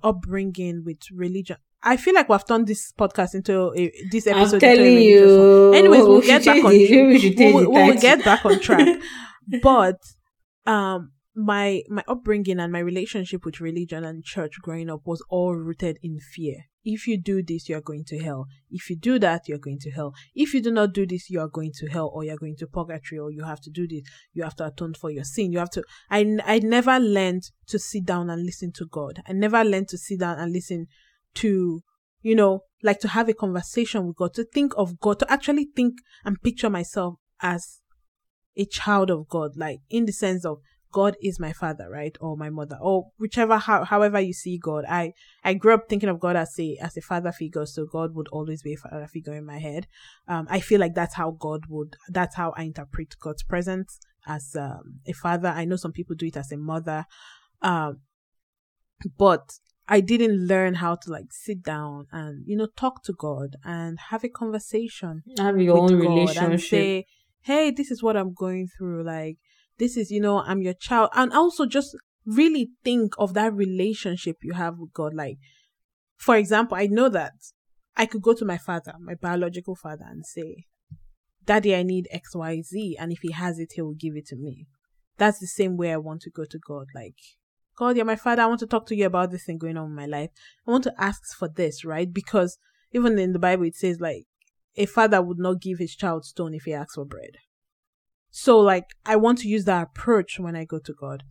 [0.03, 1.57] upbringing with religion.
[1.83, 4.63] I feel like we've turned this podcast into a, this I'm episode.
[4.63, 5.73] into telling you.
[5.73, 8.99] Anyways, we'll get back on maybe we we'll, we'll get back on track.
[9.61, 9.99] but
[10.65, 15.55] um my my upbringing and my relationship with religion and church growing up was all
[15.55, 16.65] rooted in fear.
[16.85, 18.45] If you do this, you are going to hell.
[18.69, 20.13] If you do that, you're going to hell.
[20.35, 22.67] If you do not do this, you are going to hell, or you're going to
[22.67, 24.01] purgatory, or you have to do this.
[24.33, 25.51] You have to atone for your sin.
[25.51, 25.83] You have to.
[26.09, 29.21] I I never learned to sit down and listen to God.
[29.27, 30.87] I never learned to sit down and listen
[31.35, 31.81] to
[32.21, 35.69] you know like to have a conversation with God, to think of God, to actually
[35.75, 37.79] think and picture myself as
[38.55, 40.59] a child of God, like in the sense of
[40.93, 44.85] God is my father, right, or my mother, or whichever how, however you see God.
[44.87, 48.15] I I grew up thinking of God as a as a father figure, so God
[48.15, 49.87] would always be a father figure in my head.
[50.27, 51.95] Um, I feel like that's how God would.
[52.09, 55.49] That's how I interpret God's presence as um, a father.
[55.49, 57.05] I know some people do it as a mother,
[57.63, 58.01] um,
[59.17, 63.57] but I didn't learn how to like sit down and you know talk to God
[63.63, 66.69] and have a conversation Have your own God and relationship.
[66.69, 67.05] say,
[67.41, 69.03] "Hey, this is what I'm going through.
[69.03, 69.37] Like,
[69.77, 74.37] this is, you know, I'm your child." And also just really think of that relationship
[74.41, 75.13] you have with God.
[75.13, 75.37] Like,
[76.15, 77.33] for example, I know that
[77.97, 80.65] I could go to my father, my biological father, and say,
[81.43, 84.27] "Daddy, I need X, Y, Z," and if he has it, he will give it
[84.27, 84.67] to me.
[85.17, 86.87] That's the same way I want to go to God.
[86.95, 87.17] Like,
[87.75, 88.43] God, you're my father.
[88.43, 90.29] I want to talk to you about this thing going on in my life.
[90.67, 92.11] I want to ask for this, right?
[92.11, 92.57] Because
[92.91, 94.25] even in the Bible, it says like
[94.75, 97.37] a father would not give his child stone if he asks for bread.
[98.29, 101.23] So like I want to use that approach when I go to God.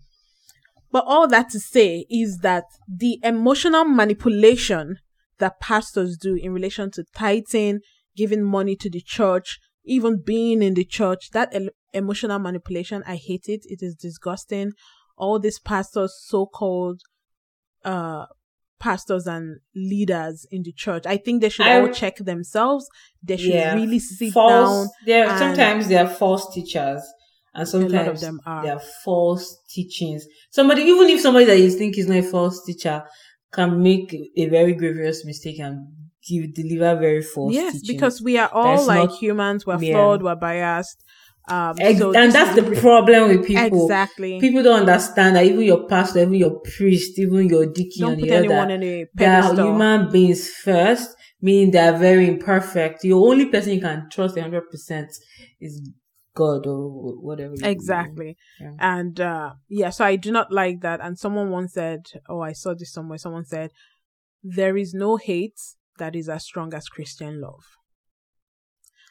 [0.90, 4.98] But all that to say is that the emotional manipulation
[5.38, 7.80] that pastors do in relation to tithing,
[8.14, 11.54] giving money to the church, even being in the church, that
[11.92, 13.62] emotional manipulation, I hate it.
[13.64, 14.72] It is disgusting.
[15.16, 17.00] All these pastors, so called
[17.84, 18.26] uh
[18.82, 21.04] pastors and leaders in the church.
[21.06, 22.88] I think they should I, all check themselves.
[23.22, 24.88] They should yeah, really sit false, down.
[25.06, 27.02] There sometimes they are false teachers.
[27.54, 28.62] And sometimes a lot of them are.
[28.62, 30.26] they are false teachings.
[30.50, 33.04] Somebody, even if somebody that you think is not a false teacher,
[33.52, 35.86] can make a very grievous mistake and
[36.26, 37.52] give deliver very false.
[37.52, 39.66] Yes, because we are all that's like not, humans.
[39.66, 39.92] We're yeah.
[39.92, 40.22] flawed.
[40.22, 41.04] We're biased.
[41.48, 43.84] Um, Ex- so and that's the problem with people.
[43.84, 44.38] Exactly.
[44.40, 48.30] People don't understand that even your pastor, even your priest, even your deacon, don't put
[48.30, 53.00] anyone in a they are human beings first, meaning they are very imperfect.
[53.00, 55.06] The only person you can trust 100%
[55.60, 55.90] is
[56.34, 57.54] God or whatever.
[57.62, 58.36] Exactly.
[58.60, 58.72] Yeah.
[58.78, 61.00] And uh, yeah, so I do not like that.
[61.02, 63.18] And someone once said, oh, I saw this somewhere.
[63.18, 63.72] Someone said,
[64.44, 65.60] there is no hate
[65.98, 67.64] that is as strong as Christian love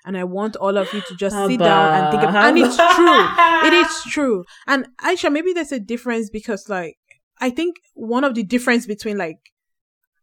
[0.05, 2.75] and I want all of you to just sit down and think about and it's
[2.75, 3.67] true.
[3.67, 4.45] It is true.
[4.67, 6.97] And Aisha, maybe there's a difference because like
[7.39, 9.39] I think one of the difference between like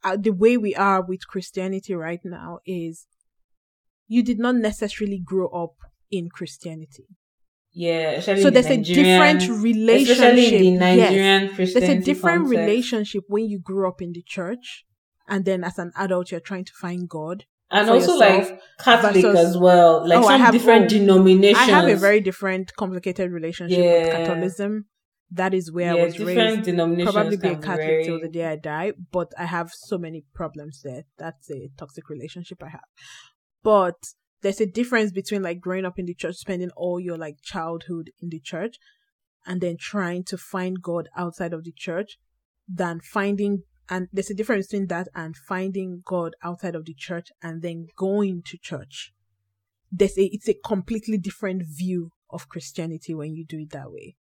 [0.04, 3.06] uh, the way we are with Christianity right now is
[4.06, 5.74] you did not necessarily grow up
[6.10, 7.06] in Christianity.
[7.72, 10.36] Yeah, so there's the a different relationship.
[10.36, 11.56] The Nigerian yes.
[11.56, 12.60] There's a different concept.
[12.60, 14.84] relationship when you grew up in the church,
[15.28, 19.50] and then as an adult you're trying to find God and also like Catholic versus,
[19.50, 21.58] as well, like oh, some have, different oh, denominations.
[21.58, 23.92] I have a very different, complicated relationship yeah.
[23.92, 24.86] with Catholicism.
[25.30, 26.64] That is where yeah, I was raised.
[26.64, 28.04] Probably be a Catholic very...
[28.04, 31.04] till the day I die, but I have so many problems there.
[31.18, 32.88] That's a toxic relationship I have.
[33.62, 33.96] But
[34.40, 38.10] there's a difference between like growing up in the church, spending all your like childhood
[38.22, 38.76] in the church,
[39.46, 42.18] and then trying to find God outside of the church,
[42.66, 47.28] than finding and there's a difference between that and finding God outside of the church
[47.42, 49.12] and then going to church.
[49.90, 54.16] There's a, it's a completely different view of Christianity when you do it that way.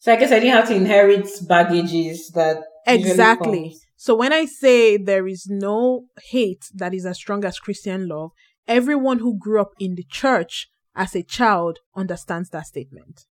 [0.00, 3.76] So I guess I didn't have to inherit baggages that exactly.
[3.96, 8.30] So when I say there is no hate that is as strong as Christian love,
[8.66, 13.26] everyone who grew up in the church as a child understands that statement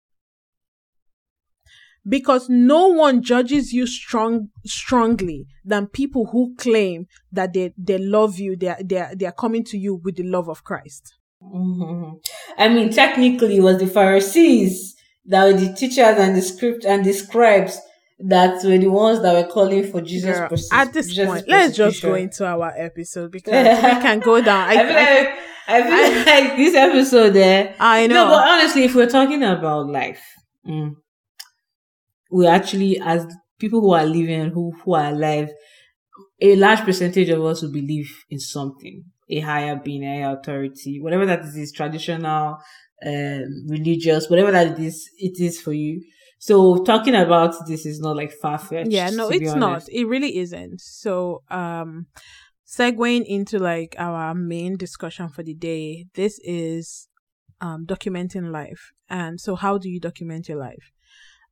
[2.09, 8.39] because no one judges you strong strongly than people who claim that they, they love
[8.39, 11.15] you they are, they, are, they are coming to you with the love of christ
[11.43, 12.13] mm-hmm.
[12.59, 14.95] i mean technically it was the pharisees
[15.27, 17.81] that were the teachers and the script and the scribes
[18.19, 20.39] that were the ones that were calling for Jesus.
[20.39, 24.41] Girl, at this Jesus point, let's just go into our episode because we can go
[24.41, 24.69] down.
[24.69, 25.39] I, I feel, like,
[25.69, 27.75] I feel I, like this episode there.
[27.79, 28.15] I know.
[28.15, 30.25] No, but honestly, if we're talking about life,
[30.67, 30.95] mm,
[32.31, 33.27] we actually, as
[33.59, 35.51] people who are living, who, who are alive,
[36.41, 41.01] a large percentage of us will believe in something, a higher being, a higher authority,
[41.01, 42.59] whatever that is, is traditional,
[43.07, 46.03] um, religious, whatever that it is, it is for you.
[46.39, 48.91] So talking about this is not like far fetched.
[48.91, 49.89] Yeah, no, it's not.
[49.89, 50.81] It really isn't.
[50.81, 52.07] So, um,
[52.67, 57.09] segueing into like our main discussion for the day, this is
[57.61, 58.93] um documenting life.
[59.09, 60.93] And so how do you document your life?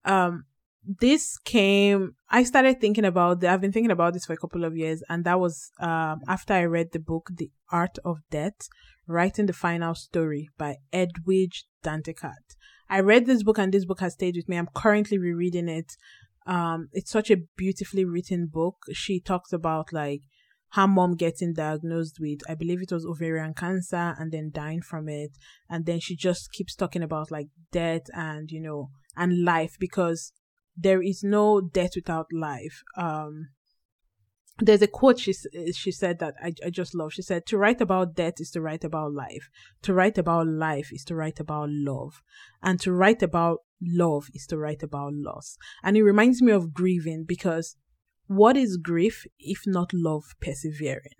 [0.05, 0.45] Um,
[0.87, 4.65] this came i started thinking about the, i've been thinking about this for a couple
[4.65, 8.69] of years and that was um, after i read the book the art of death
[9.07, 12.57] writing the final story by edwidge danticat
[12.89, 14.57] i read this book and this book has stayed with me.
[14.57, 15.97] I'm currently rereading it.
[16.47, 18.77] Um, it's such a beautifully written book.
[18.93, 20.23] She talks about like
[20.73, 25.09] her mom getting diagnosed with i believe it was ovarian cancer and then dying from
[25.09, 25.31] it.
[25.69, 30.33] And then she just keeps talking about like death and you know and life because
[30.77, 32.83] there is no death without life.
[32.97, 33.49] Um,
[34.59, 35.35] there's a quote she
[35.73, 37.13] she said that I, I just love.
[37.13, 39.49] She said, "To write about death is to write about life.
[39.83, 42.23] To write about life is to write about love,
[42.63, 46.73] and to write about love is to write about loss." And it reminds me of
[46.73, 47.77] grieving because
[48.27, 51.19] what is grief if not love persevering?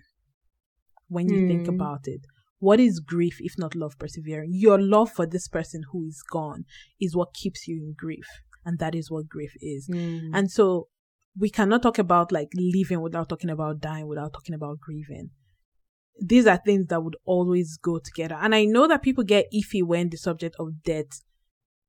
[1.09, 1.49] When you mm.
[1.49, 1.75] think hmm.
[1.75, 2.23] about it,
[2.61, 4.51] what is grief if not love persevering?
[4.53, 6.65] Your love for this person who is gone
[7.01, 8.27] is what keeps you in grief
[8.65, 10.31] and that is what grief is mm.
[10.33, 10.89] and so
[11.39, 15.31] we cannot talk about like living without talking about dying without talking about grieving
[16.21, 19.83] these are things that would always go together and i know that people get iffy
[19.83, 21.23] when the subject of death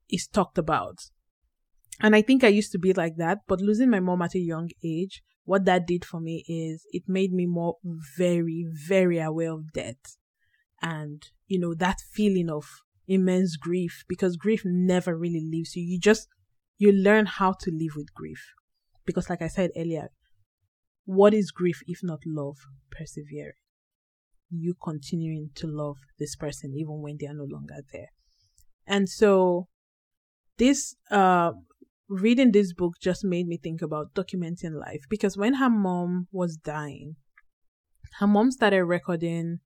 [0.09, 0.97] is talked about
[2.01, 4.39] And I think I used to be like that, but losing my mom at a
[4.39, 7.77] young age, what that did for me is it made me more
[8.17, 10.17] very, very aware of death.
[10.81, 12.65] And, you know, that feeling of
[13.07, 15.83] immense grief because grief never really leaves you.
[15.83, 16.27] You just,
[16.77, 18.53] you learn how to live with grief.
[19.05, 20.09] Because like I said earlier,
[21.05, 22.57] what is grief if not love?
[22.91, 23.53] Persevering.
[24.49, 28.09] You continuing to love this person even when they are no longer there.
[28.87, 29.67] And so
[30.57, 31.51] this uh
[32.07, 36.55] reading this book just made me think about documenting life because when her mom was
[36.55, 37.15] dying,
[38.19, 39.59] her mom started recording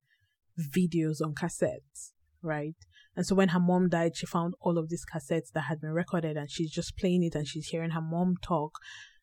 [0.59, 2.75] videos on cassettes, right?
[3.19, 5.91] And so when her mom died, she found all of these cassettes that had been
[5.91, 8.79] recorded and she's just playing it and she's hearing her mom talk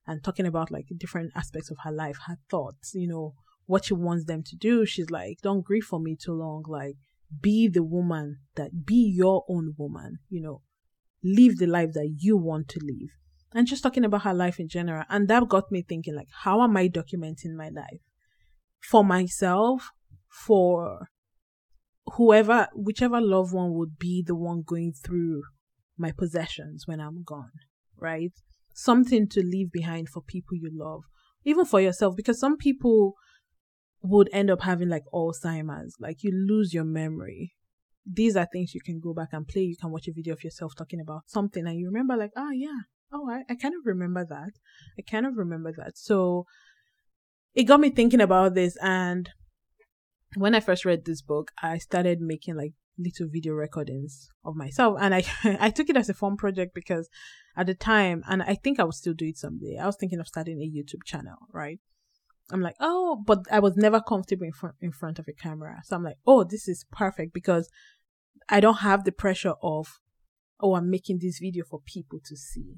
[0.06, 3.32] and talking about like different aspects of her life, her thoughts, you know,
[3.64, 4.84] what she wants them to do.
[4.84, 6.64] She's like, don't grieve for me too long.
[6.68, 6.96] Like,
[7.40, 10.60] be the woman that, be your own woman, you know,
[11.24, 13.08] live the life that you want to live.
[13.54, 15.04] And just talking about her life in general.
[15.08, 18.02] And that got me thinking, like, how am I documenting my life?
[18.82, 19.88] For myself,
[20.28, 21.08] for
[22.14, 25.42] whoever, whichever loved one would be the one going through
[25.98, 27.52] my possessions when I'm gone,
[27.98, 28.32] right?
[28.76, 31.02] something to leave behind for people you love,
[31.44, 33.14] even for yourself, because some people
[34.02, 37.54] would end up having like Alzheimer's, like you lose your memory.
[38.04, 39.62] These are things you can go back and play.
[39.62, 42.50] You can watch a video of yourself talking about something and you remember, like, oh,
[42.52, 44.52] yeah, oh, I, I kind of remember that.
[44.96, 45.96] I kind of remember that.
[45.96, 46.44] So
[47.54, 48.76] it got me thinking about this.
[48.80, 49.30] And
[50.36, 54.96] when I first read this book, I started making like little video recordings of myself
[55.00, 55.24] and I
[55.60, 57.08] I took it as a fun project because
[57.56, 59.78] at the time and I think I would still do it someday.
[59.80, 61.80] I was thinking of starting a YouTube channel, right?
[62.50, 65.80] I'm like, "Oh, but I was never comfortable in front in front of a camera."
[65.84, 67.68] So I'm like, "Oh, this is perfect because
[68.48, 70.00] I don't have the pressure of
[70.60, 72.76] oh, I'm making this video for people to see.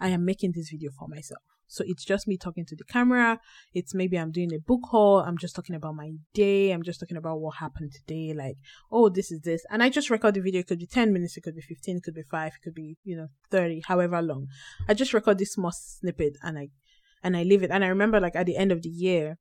[0.00, 3.40] I am making this video for myself." So it's just me talking to the camera.
[3.72, 5.20] It's maybe I'm doing a book haul.
[5.20, 6.70] I'm just talking about my day.
[6.70, 8.34] I'm just talking about what happened today.
[8.34, 8.56] Like,
[8.90, 9.64] oh, this is this.
[9.70, 10.60] And I just record the video.
[10.60, 11.38] It could be 10 minutes.
[11.38, 11.96] It could be 15.
[11.96, 12.52] It could be five.
[12.54, 14.48] It could be, you know, 30, however long.
[14.86, 16.68] I just record this small snippet and I,
[17.22, 17.70] and I leave it.
[17.70, 19.38] And I remember like at the end of the year,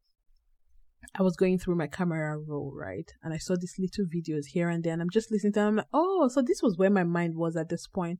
[1.13, 3.11] I was going through my camera roll, right?
[3.21, 5.67] And I saw these little videos here and there, and I'm just listening to them.
[5.67, 8.19] I'm like, oh, so this was where my mind was at this point.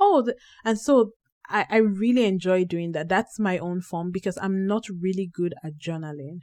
[0.00, 0.26] Oh,
[0.64, 1.12] and so
[1.48, 3.08] I, I really enjoy doing that.
[3.08, 6.40] That's my own form because I'm not really good at journaling.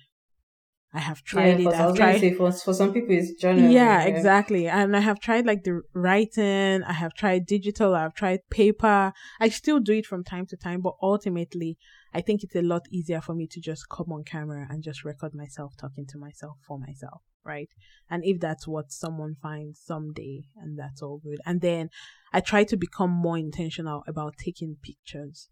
[0.92, 1.76] I have tried yeah, it.
[1.76, 2.20] I've tried.
[2.20, 3.72] Say for, for some people, it's journaling.
[3.72, 4.68] Yeah, yeah, exactly.
[4.68, 6.84] And I have tried like the writing.
[6.84, 7.94] I have tried digital.
[7.94, 9.14] I've tried paper.
[9.40, 11.78] I still do it from time to time, but ultimately,
[12.12, 15.06] I think it's a lot easier for me to just come on camera and just
[15.06, 17.70] record myself talking to myself for myself, right?
[18.10, 21.38] And if that's what someone finds someday, and that's all good.
[21.46, 21.90] And then
[22.34, 25.50] I try to become more intentional about taking pictures.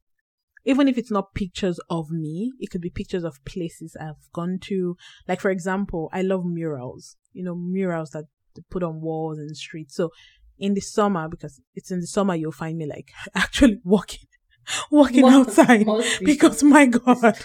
[0.68, 4.60] Even if it's not pictures of me, it could be pictures of places I've gone
[4.64, 4.98] to.
[5.26, 8.26] Like, for example, I love murals, you know, murals that
[8.70, 9.96] put on walls and streets.
[9.96, 10.12] So
[10.60, 14.28] in the summer, because it's in the summer, you'll find me like actually walking
[14.92, 17.36] walking most, outside most because my god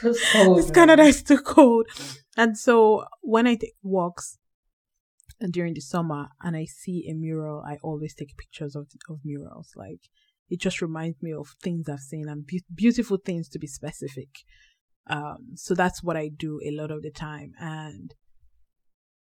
[0.56, 1.86] this canada is too cold
[2.36, 4.38] and so when i take walks
[5.40, 9.20] uh, during the summer and i see a mural i always take pictures of of
[9.24, 10.00] murals like
[10.52, 14.28] it just reminds me of things i've seen and be- beautiful things to be specific
[15.08, 18.14] um so that's what i do a lot of the time and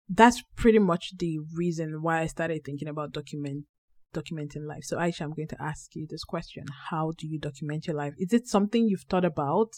[0.09, 3.65] that's pretty much the reason why i started thinking about document
[4.13, 4.85] documenting life.
[4.85, 8.15] So, Aisha, I'm going to ask you this question How do you document your life?
[8.19, 9.75] Is it something you've thought about?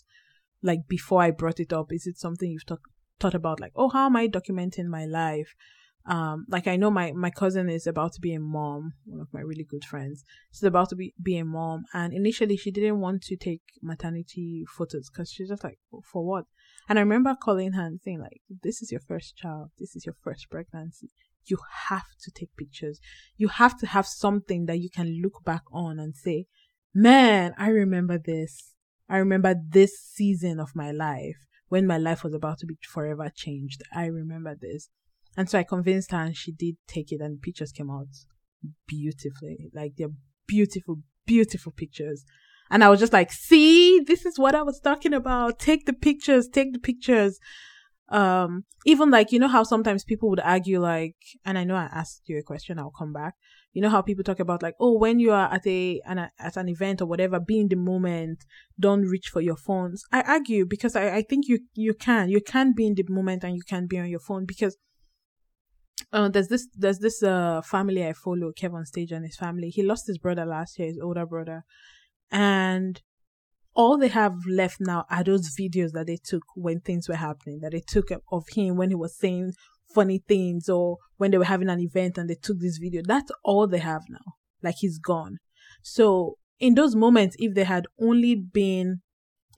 [0.63, 2.81] Like before I brought it up, is it something you've talk,
[3.19, 3.61] thought about?
[3.61, 5.55] Like, oh, how am I documenting my life?
[6.07, 9.29] Um, like I know my, my cousin is about to be a mom, one of
[9.33, 10.25] my really good friends.
[10.53, 11.85] She's about to be, be a mom.
[11.95, 16.45] And initially she didn't want to take maternity photos because she's just like, for what?
[16.89, 19.71] And I remember calling her and saying like, this is your first child.
[19.79, 21.11] This is your first pregnancy
[21.47, 23.01] you have to take pictures.
[23.37, 26.47] You have to have something that you can look back on and say,
[26.95, 28.75] man, I remember this.
[29.09, 33.31] I remember this season of my life when my life was about to be forever
[33.35, 33.83] changed.
[33.95, 34.89] I remember this.
[35.37, 38.09] And so I convinced her and she did take it and pictures came out
[38.87, 39.71] beautifully.
[39.75, 40.09] Like they're
[40.47, 42.25] beautiful, beautiful pictures.
[42.71, 45.59] And I was just like, see, this is what I was talking about.
[45.59, 47.39] Take the pictures, take the pictures
[48.13, 51.85] um even like you know how sometimes people would argue like and i know i
[51.85, 53.35] asked you a question i'll come back
[53.73, 56.57] you know how people talk about like oh when you are at a an, at
[56.59, 58.45] an event or whatever be in the moment
[58.79, 62.43] don't reach for your phones i argue because i, I think you you can you
[62.43, 64.77] can be in the moment and you can be on your phone because
[66.13, 69.83] uh, there's this there's this uh family i follow kevin stage and his family he
[69.83, 71.65] lost his brother last year his older brother
[72.31, 73.03] and
[73.75, 77.61] all they have left now are those videos that they took when things were happening,
[77.61, 79.53] that they took of him when he was saying
[79.95, 83.03] funny things or when they were having an event and they took this video.
[83.05, 84.35] That's all they have now.
[84.63, 85.39] Like he's gone.
[85.83, 89.01] So in those moments, if they had only been,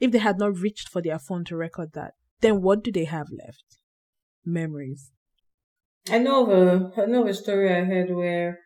[0.01, 3.05] if they had not reached for their phone to record that, then what do they
[3.05, 3.79] have left?
[4.45, 5.11] Memories.
[6.11, 8.59] I know of a, I know of a story I heard where,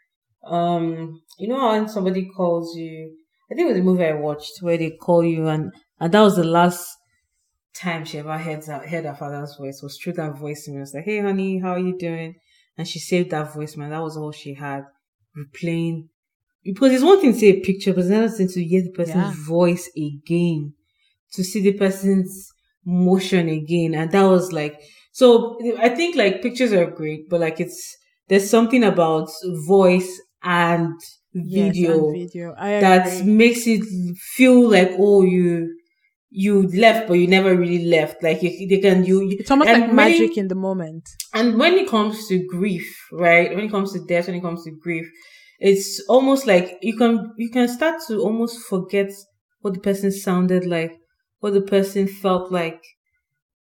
[0.45, 3.17] um, you know, when somebody calls you,
[3.51, 6.21] I think it was a movie I watched where they call you and, and that
[6.21, 6.89] was the last
[7.75, 10.83] time she ever heard, heard her father's voice was through that voicemail.
[10.83, 12.35] It's like, hey honey, how are you doing?
[12.77, 13.91] And she saved that voicemail.
[13.91, 14.85] That was all she had.
[15.37, 16.09] Replaying
[16.65, 18.91] because it's one thing to see a picture, but it's another thing to hear the
[18.91, 19.45] person's yeah.
[19.47, 20.75] voice again,
[21.33, 22.53] to see the person's
[22.85, 23.95] motion again.
[23.95, 24.81] And that was like,
[25.19, 27.97] so I think like pictures are great, but like it's,
[28.29, 29.29] there's something about
[29.67, 30.95] voice and
[31.35, 32.55] video, yes, and video.
[32.57, 33.83] that makes it
[34.37, 35.75] feel like, oh, you,
[36.31, 38.23] you left, but you never really left.
[38.23, 39.29] Like you, they can you.
[39.41, 41.09] It's almost like magic in the moment.
[41.35, 43.53] And when it comes to grief, right?
[43.53, 45.11] When it comes to death, when it comes to grief,
[45.59, 49.11] it's almost like you can you can start to almost forget
[49.63, 50.93] what the person sounded like,
[51.41, 52.81] what the person felt like,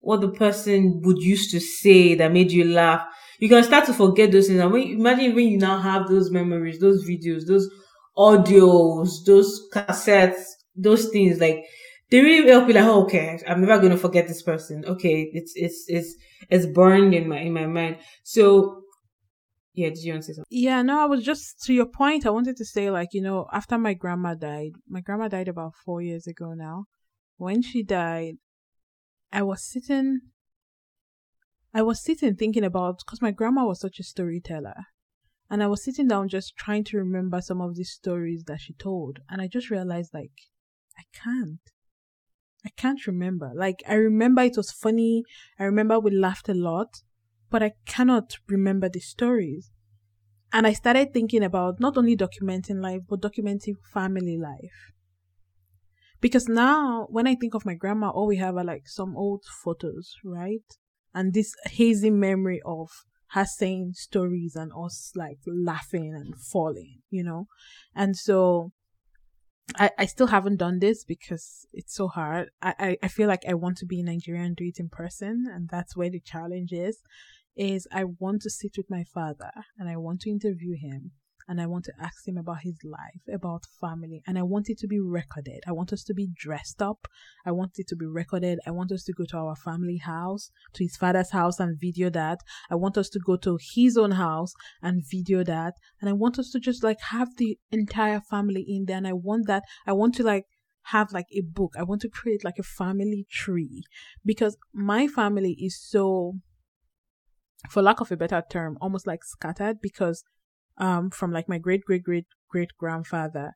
[0.00, 3.04] what the person would used to say that made you laugh.
[3.40, 4.60] You can start to forget those things.
[4.60, 7.68] And when imagine when you now have those memories, those videos, those
[8.16, 10.42] audios, those cassettes,
[10.74, 11.64] those things like
[12.10, 14.84] they really help you like, oh, okay, I'm never going to forget this person.
[14.86, 15.30] Okay.
[15.32, 16.14] It's, it's, it's,
[16.48, 17.98] it's burned in my, in my mind.
[18.22, 18.82] So
[19.74, 20.48] yeah, did you want to say something?
[20.50, 22.26] Yeah, no, I was just to your point.
[22.26, 25.74] I wanted to say, like, you know, after my grandma died, my grandma died about
[25.84, 26.86] four years ago now.
[27.36, 28.38] When she died,
[29.32, 30.20] I was sitting,
[31.74, 34.86] I was sitting thinking about, because my grandma was such a storyteller.
[35.50, 38.74] And I was sitting down just trying to remember some of these stories that she
[38.74, 39.20] told.
[39.30, 40.32] And I just realized, like,
[40.98, 41.60] I can't.
[42.66, 43.52] I can't remember.
[43.54, 45.24] Like, I remember it was funny.
[45.58, 47.02] I remember we laughed a lot
[47.50, 49.70] but I cannot remember the stories.
[50.52, 54.92] And I started thinking about not only documenting life, but documenting family life.
[56.20, 59.44] Because now, when I think of my grandma, all we have are like some old
[59.62, 60.64] photos, right?
[61.14, 62.90] And this hazy memory of
[63.32, 67.46] her saying stories and us like laughing and falling, you know?
[67.94, 68.72] And so
[69.76, 72.50] I, I still haven't done this because it's so hard.
[72.62, 74.88] I, I, I feel like I want to be in Nigeria and do it in
[74.88, 77.00] person, and that's where the challenge is
[77.58, 81.10] is I want to sit with my father and I want to interview him
[81.48, 84.78] and I want to ask him about his life, about family, and I want it
[84.80, 85.60] to be recorded.
[85.66, 87.08] I want us to be dressed up.
[87.46, 88.58] I want it to be recorded.
[88.66, 92.10] I want us to go to our family house, to his father's house and video
[92.10, 92.40] that.
[92.70, 95.74] I want us to go to his own house and video that.
[96.00, 98.98] And I want us to just like have the entire family in there.
[98.98, 100.44] And I want that, I want to like
[100.82, 101.74] have like a book.
[101.78, 103.84] I want to create like a family tree
[104.24, 106.34] because my family is so
[107.70, 110.22] for lack of a better term, almost like scattered because
[110.78, 113.52] um from like my great great great great grandfather,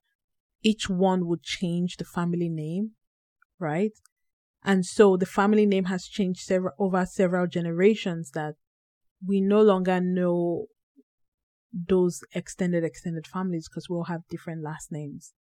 [0.62, 2.92] each one would change the family name,
[3.58, 3.92] right?
[4.64, 8.54] And so the family name has changed several over several generations that
[9.26, 10.66] we no longer know
[11.72, 15.32] those extended extended families because we all have different last names.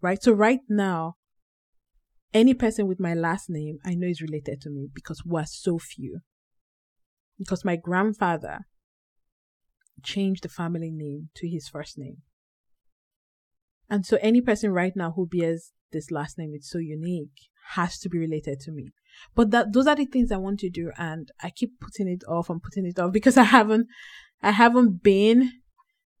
[0.00, 0.22] Right?
[0.22, 1.14] So right now,
[2.34, 5.78] any person with my last name I know is related to me because we're so
[5.78, 6.20] few
[7.38, 8.60] because my grandfather
[10.02, 12.18] changed the family name to his first name.
[13.88, 17.98] And so any person right now who bears this last name, it's so unique, has
[17.98, 18.90] to be related to me.
[19.34, 22.24] But that those are the things I want to do and I keep putting it
[22.26, 23.86] off and putting it off because I haven't
[24.42, 25.52] I haven't been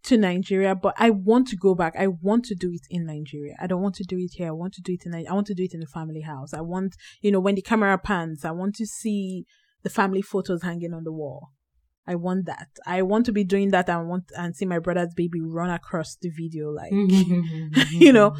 [0.04, 1.94] to Nigeria, but I want to go back.
[1.96, 3.54] I want to do it in Nigeria.
[3.60, 4.48] I don't want to do it here.
[4.48, 6.52] I want to do it in I want to do it in the family house.
[6.52, 9.46] I want, you know, when the camera pans, I want to see
[9.82, 11.50] the family photos hanging on the wall.
[12.06, 12.68] I want that.
[12.86, 13.88] I want to be doing that.
[13.88, 16.92] I want and see my brother's baby run across the video, like
[17.90, 18.34] you know.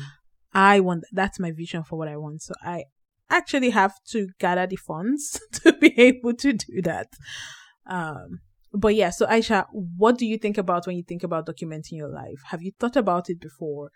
[0.55, 2.43] I want that's my vision for what I want.
[2.43, 2.85] So I
[3.31, 7.09] actually have to gather the funds to be able to do that.
[7.87, 8.41] Um,
[8.75, 9.11] but yeah.
[9.11, 12.41] So Aisha, what do you think about when you think about documenting your life?
[12.51, 13.91] Have you thought about it before?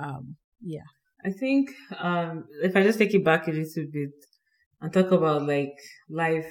[0.00, 0.86] Um, yeah.
[1.24, 4.12] I think um, if I just take it back a little bit,
[4.80, 5.76] and talk about like
[6.08, 6.50] life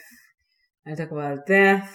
[0.86, 1.92] and talk about death.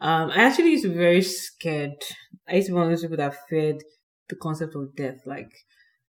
[0.00, 2.02] Um, I actually used to be very scared.
[2.48, 3.82] I used to be one of those people that feared
[4.28, 5.20] the concept of death.
[5.24, 5.50] Like,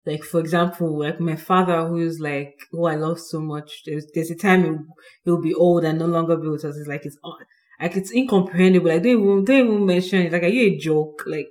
[0.05, 3.83] like for example, like my father, who's like, who I love so much.
[3.85, 4.85] There's there's a time he'll,
[5.23, 6.77] he'll be old and no longer be with us.
[6.77, 7.17] It's like it's
[7.79, 8.89] like it's incomprehensible.
[8.89, 10.31] Like don't even don't even mention it.
[10.31, 11.23] Like, are you a joke?
[11.25, 11.49] Like,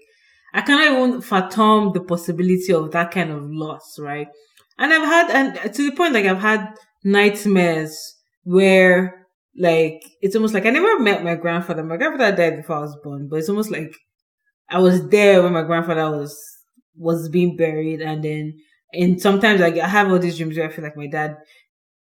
[0.52, 4.28] I cannot even fathom the possibility of that kind of loss, right?
[4.78, 6.74] And I've had, and to the point, like I've had
[7.04, 9.23] nightmares where,
[9.56, 11.84] like, it's almost like I never met my grandfather.
[11.84, 13.94] My grandfather died before I was born, but it's almost like
[14.70, 16.36] I was there when my grandfather was
[16.96, 18.54] was being buried, and then,
[18.92, 21.36] and sometimes like I have all these dreams where I feel like my dad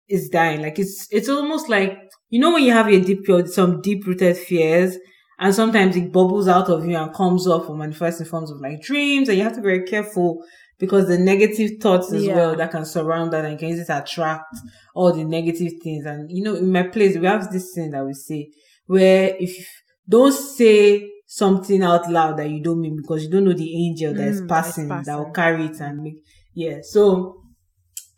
[0.07, 0.61] is dying.
[0.61, 1.97] Like it's it's almost like
[2.29, 4.97] you know when you have a deep some deep rooted fears
[5.39, 8.59] and sometimes it bubbles out of you and comes off or manifests in forms of
[8.59, 10.43] like dreams and you have to be very careful
[10.79, 12.35] because the negative thoughts as yeah.
[12.35, 14.55] well that can surround that and can just attract
[14.95, 16.05] all the negative things.
[16.05, 18.49] And you know, in my place, we have this thing that we say
[18.87, 19.55] where if
[20.07, 24.13] don't say something out loud that you don't mean because you don't know the angel
[24.15, 26.15] that is mm, passing, passing that will carry it and make
[26.55, 26.79] yeah.
[26.81, 27.43] So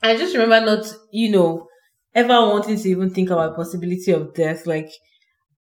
[0.01, 1.67] I just remember not, you know,
[2.13, 4.65] ever wanting to even think about possibility of death.
[4.65, 4.89] Like,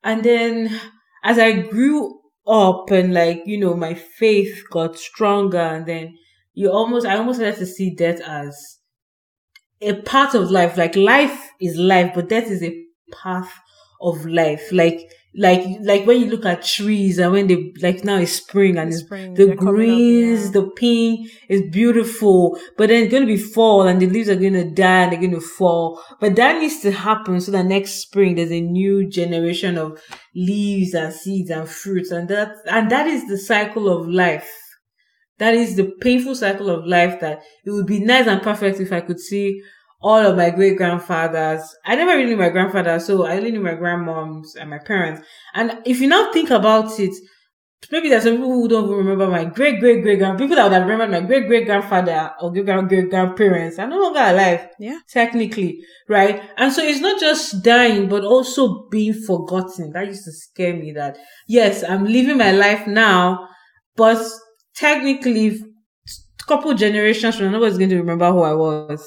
[0.02, 0.80] and then
[1.22, 6.14] as I grew up and like, you know, my faith got stronger and then
[6.54, 8.78] you almost, I almost had to see death as
[9.80, 10.76] a part of life.
[10.76, 13.52] Like life is life, but death is a path
[14.00, 14.72] of life.
[14.72, 15.00] Like,
[15.36, 18.90] like like when you look at trees and when they like now it's spring and
[18.90, 20.60] it's spring, the greens, up, yeah.
[20.60, 24.70] the pink is beautiful, but then it's gonna be fall and the leaves are gonna
[24.70, 26.00] die and they're gonna fall.
[26.20, 30.00] But that needs to happen so that next spring there's a new generation of
[30.36, 34.48] leaves and seeds and fruits and that and that is the cycle of life.
[35.38, 38.92] That is the painful cycle of life that it would be nice and perfect if
[38.92, 39.62] I could see
[40.00, 41.62] all of my great grandfathers.
[41.84, 45.26] I never really knew my grandfather, so I only knew my grandmoms and my parents.
[45.54, 47.14] And if you now think about it,
[47.90, 50.72] maybe there's some people who don't remember my great great great grand people that would
[50.72, 54.68] have remembered my great great grandfather or great great grandparents are no longer alive.
[54.78, 54.98] Yeah.
[55.08, 55.80] Technically.
[56.08, 56.42] Right?
[56.56, 59.92] And so it's not just dying, but also being forgotten.
[59.92, 61.18] That used to scare me that
[61.48, 63.48] yes, I'm living my life now,
[63.96, 64.22] but
[64.76, 69.06] technically a couple generations from now, nobody's going to remember who I was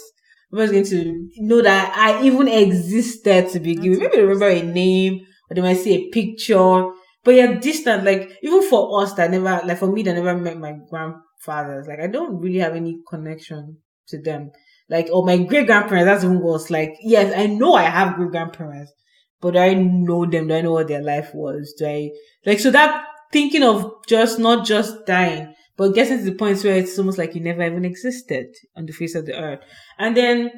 [0.51, 3.99] nobody's going to know that I even existed to begin with.
[3.99, 6.89] Maybe they remember a name or they might see a picture.
[7.23, 10.57] But you're distant, like even for us that never like for me that never met
[10.57, 14.51] my grandfathers, like I don't really have any connection to them.
[14.89, 16.69] Like or my great grandparents, that's even worse.
[16.69, 18.93] Like, yes, I know I have great grandparents,
[19.41, 20.47] but do I know them?
[20.47, 21.73] Do I know what their life was?
[21.77, 22.11] Do I
[22.45, 26.75] like so that thinking of just not just dying, but getting to the point where
[26.75, 29.59] it's almost like you never even existed on the face of the earth.
[29.99, 30.51] And then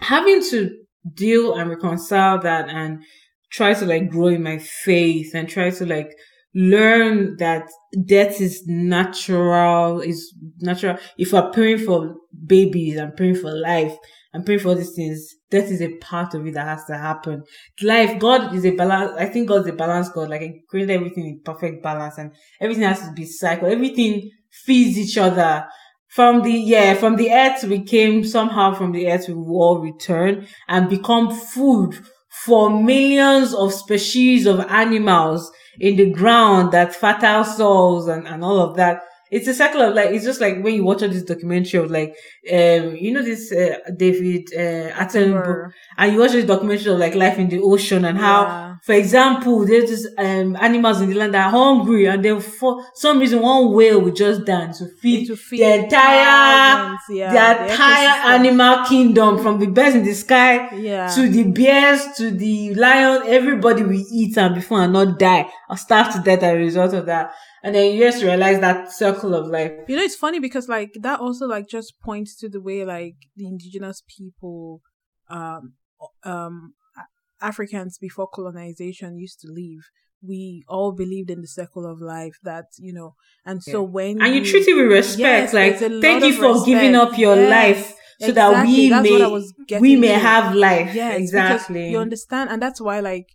[0.00, 0.70] having to
[1.14, 3.02] deal and reconcile that and
[3.50, 6.10] try to like grow in my faith and try to like
[6.54, 7.66] learn that
[8.04, 10.98] death is natural, is natural.
[11.16, 12.14] If we're praying for
[12.46, 13.94] babies and praying for life
[14.32, 17.42] and praying for these things, that is a part of it that has to happen.
[17.82, 19.12] Life, God is a balance.
[19.18, 20.30] I think God's a balance God.
[20.30, 23.68] Like He created everything in perfect balance and everything has to be cycle.
[23.68, 25.66] Everything feeds each other.
[26.08, 29.78] From the, yeah, from the earth we came, somehow from the earth we will all
[29.80, 31.98] return and become food
[32.32, 38.58] for millions of species of animals in the ground that fertile soils and, and all
[38.58, 39.02] of that
[39.32, 41.90] it's a cycle of like it's just like when you watch all this documentary of
[41.90, 42.10] like
[42.52, 47.14] um you know this uh, David uh, Attenborough and you watch this documentary of like
[47.14, 48.76] life in the ocean and how yeah.
[48.82, 52.84] for example there's just um animals in the land that are hungry and then for
[52.94, 57.72] some reason one whale will just dance to feed, to feed the entire yeah, the
[57.72, 61.08] entire animal kingdom from the birds in the sky yeah.
[61.08, 63.22] to the bears to the lion.
[63.26, 65.50] Everybody will eat and before and not die.
[65.68, 68.92] Or starve to death as a result of that and then you just realize that
[68.92, 69.72] circle of life.
[69.88, 73.14] You know, it's funny because like that also like just points to the way like
[73.36, 74.82] the indigenous people,
[75.30, 75.74] um,
[76.24, 76.74] um,
[77.40, 79.84] Africans before colonization used to live.
[80.24, 83.88] We all believed in the circle of life that you know, and so yeah.
[83.88, 86.66] when and you, you treat it with respect, yes, like thank you for respect.
[86.66, 87.50] giving up your yes.
[87.50, 88.88] life so exactly.
[88.88, 90.94] that we that's may we may have life.
[90.94, 91.90] Yes, exactly.
[91.90, 93.26] You understand, and that's why like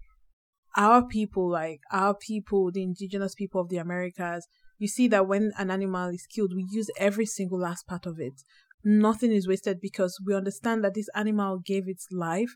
[0.77, 4.47] our people, like our people, the indigenous people of the Americas,
[4.77, 8.19] you see that when an animal is killed, we use every single last part of
[8.19, 8.43] it.
[8.83, 12.55] Nothing is wasted because we understand that this animal gave its life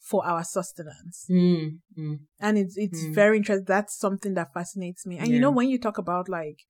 [0.00, 1.26] for our sustenance.
[1.30, 3.14] Mm, mm, and it's it's mm.
[3.14, 3.66] very interesting.
[3.66, 5.18] That's something that fascinates me.
[5.18, 5.34] And yeah.
[5.34, 6.60] you know, when you talk about like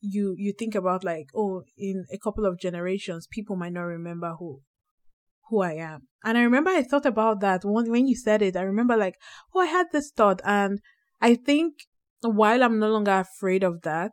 [0.00, 4.34] you you think about like, oh, in a couple of generations, people might not remember
[4.38, 4.62] who
[5.48, 6.08] who I am.
[6.24, 8.56] And I remember I thought about that when, when you said it.
[8.56, 9.14] I remember like,
[9.54, 10.40] oh, I had this thought.
[10.44, 10.80] And
[11.20, 11.74] I think
[12.22, 14.12] while I'm no longer afraid of that,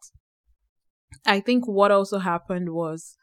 [1.25, 3.15] I think what also happened was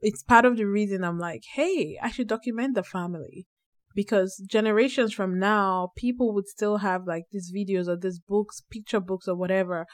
[0.00, 3.46] it's part of the reason I'm like, hey, I should document the family.
[3.94, 9.00] Because generations from now, people would still have like these videos or these books, picture
[9.00, 9.86] books or whatever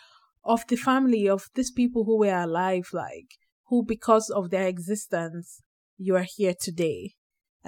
[0.44, 5.62] of the family of these people who were alive, like who because of their existence
[5.98, 7.14] you are here today.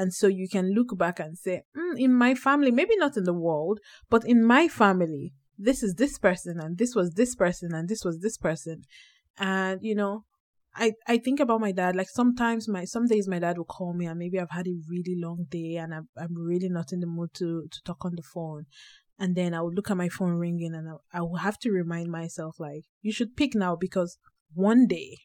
[0.01, 3.25] And so you can look back and say, mm, in my family, maybe not in
[3.25, 7.75] the world, but in my family, this is this person, and this was this person,
[7.75, 8.85] and this was this person.
[9.37, 10.25] And, you know,
[10.75, 11.97] I, I think about my dad.
[11.97, 14.81] Like sometimes my some days my dad will call me and maybe I've had a
[14.89, 18.15] really long day and I'm I'm really not in the mood to to talk on
[18.15, 18.65] the phone,
[19.19, 21.71] and then I would look at my phone ringing and I, I will have to
[21.71, 24.17] remind myself like you should pick now because
[24.55, 25.19] one day,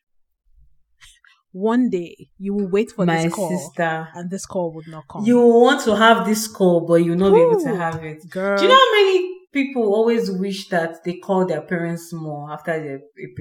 [1.56, 4.10] one day you will wait for My this call sister.
[4.14, 5.24] and this call would not come.
[5.24, 8.20] You want to have this call, but you'll not be able to have it.
[8.30, 8.58] girl.
[8.58, 9.18] Do you know how many
[9.54, 12.98] people always wish that they call their parents more after they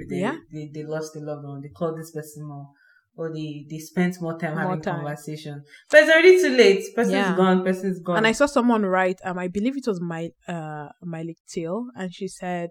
[0.09, 0.37] they, Yeah.
[0.53, 1.61] they, they lost a loved one?
[1.61, 2.69] They call this person more.
[3.17, 4.97] Or they, they spent more time More having time.
[4.97, 5.63] conversation.
[5.91, 6.83] But it's already too late.
[6.97, 7.37] Person's Yeah.
[7.37, 8.17] gone, person's gone.
[8.19, 12.09] And I saw someone write, um, I believe it was my uh Miley Till, and
[12.19, 12.71] she said,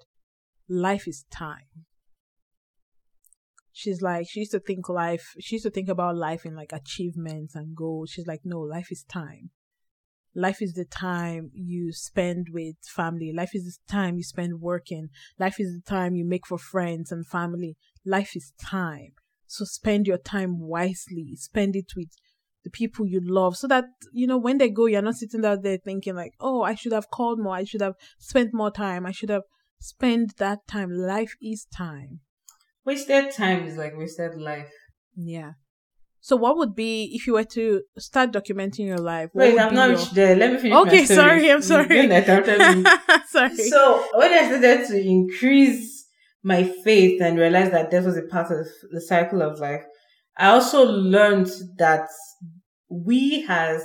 [0.69, 1.69] "Life is time."
[3.75, 5.33] She's like, she used to think life.
[5.39, 8.11] She used to think about life in like achievements and goals.
[8.11, 9.49] She's like, no, life is time.
[10.35, 13.33] Life is the time you spend with family.
[13.35, 15.09] Life is the time you spend working.
[15.39, 17.75] Life is the time you make for friends and family.
[18.05, 19.13] Life is time.
[19.47, 21.35] So spend your time wisely.
[21.35, 22.09] Spend it with
[22.63, 25.63] the people you love so that you know when they go you're not sitting out
[25.63, 29.05] there thinking like oh i should have called more i should have spent more time
[29.05, 29.43] i should have
[29.81, 32.21] spent that time life is time
[32.85, 34.71] wasted time is like wasted life.
[35.15, 35.51] yeah
[36.19, 39.89] so what would be if you were to start documenting your life Wait, I'm not
[39.89, 40.35] your- reached there.
[40.35, 42.91] Let me finish okay sorry i'm sorry you interrupted me.
[43.27, 46.07] sorry So when I started to increase
[46.43, 49.83] my faith and realize that death was a part of the cycle of life,
[50.37, 52.07] I also learned that
[52.89, 53.81] we as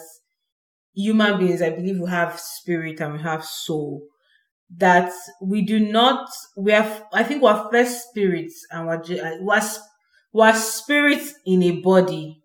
[0.95, 4.03] human beings, I believe we have spirit and we have soul.
[4.77, 9.63] That we do not, we have, I think we're first spirits and we're, uh, we're,
[10.33, 12.43] we're spirits in a body.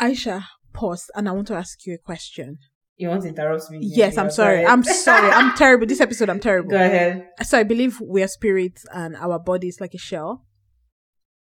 [0.00, 2.58] aisha pause and i want to ask you a question
[2.96, 3.78] You want to interrupt me?
[3.82, 7.28] yes i'm sorry i'm sorry i'm terrible this episode i'm terrible Go ahead.
[7.42, 10.44] so I believe we are spirits and our body is like a shell.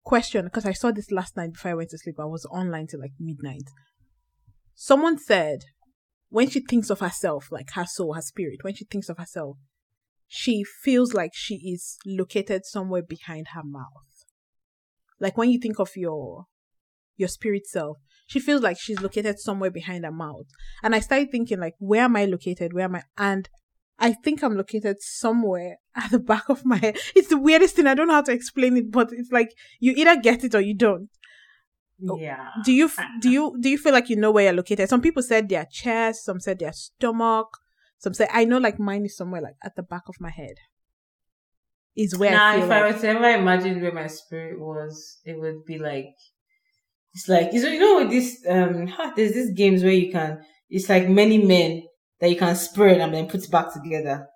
[0.03, 2.15] Question, because I saw this last night before I went to sleep.
[2.19, 3.67] I was online till like midnight.
[4.75, 5.59] Someone said
[6.29, 9.55] when she thinks of herself, like her soul, her spirit, when she thinks of herself,
[10.35, 14.25] she feels like she is located somewhere behind her mouth.
[15.19, 16.45] Like when you think of your
[17.17, 20.47] your spirit self, she feels like she's located somewhere behind her mouth.
[20.81, 22.73] And I started thinking like, where am I located?
[22.73, 23.03] Where am I?
[23.15, 23.47] And
[23.99, 26.97] I think I'm located somewhere at the back of my head.
[27.15, 27.85] It's the weirdest thing.
[27.85, 30.61] I don't know how to explain it, but it's like you either get it or
[30.61, 31.09] you don't.
[32.09, 32.49] Oh, Yeah.
[32.65, 32.89] Do you
[33.21, 34.89] do you do you feel like you know where you're located?
[34.89, 37.49] Some people said their chest, some said their stomach,
[38.03, 40.55] some say I know like mine is somewhere like at the back of my head.
[41.95, 44.59] Is where Nah, I feel if like, I were to ever imagine where my spirit
[44.59, 46.13] was, it would be like
[47.13, 50.89] it's like it's, you know with this um there's these games where you can it's
[50.89, 51.83] like many men
[52.19, 54.27] that you can spread and then put back together.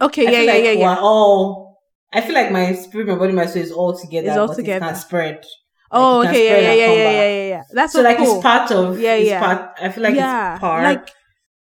[0.00, 0.94] okay, I yeah, yeah, like yeah, yeah.
[0.94, 1.78] We're all
[2.14, 4.28] I feel like my spirit, my body, my soul is all together.
[4.28, 4.86] It's all but together.
[4.86, 5.44] It can spread.
[5.90, 7.62] Oh, can okay, yeah, yeah, yeah, yeah, yeah, yeah, yeah.
[7.74, 8.36] That's So so like cool.
[8.36, 9.40] it's part of Yeah, it's yeah.
[9.40, 11.10] part I feel like yeah, it's part like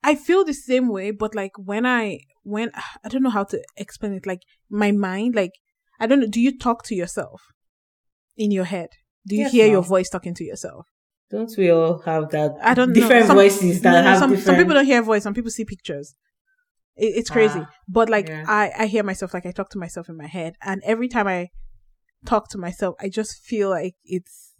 [0.04, 2.72] I feel the same way, but like when I when
[3.04, 4.26] I don't know how to explain it.
[4.26, 5.52] Like my mind, like
[5.99, 6.28] I don't know.
[6.28, 7.41] Do you talk to yourself
[8.36, 8.89] in your head?
[9.28, 10.88] Do you Yes, hear your voice talking to yourself?
[11.30, 13.28] don't we all have that I don't different know.
[13.28, 15.24] Some- voices that No, no, have some different some people don't hear voice.
[15.24, 16.16] Some people see pictures.
[16.97, 18.43] It, it's crazy, Ah, but like yeah.
[18.47, 19.34] I I hear myself.
[19.34, 21.49] Like I talk to myself in my head, and every time I
[22.26, 24.54] talk to myself, I just feel like it's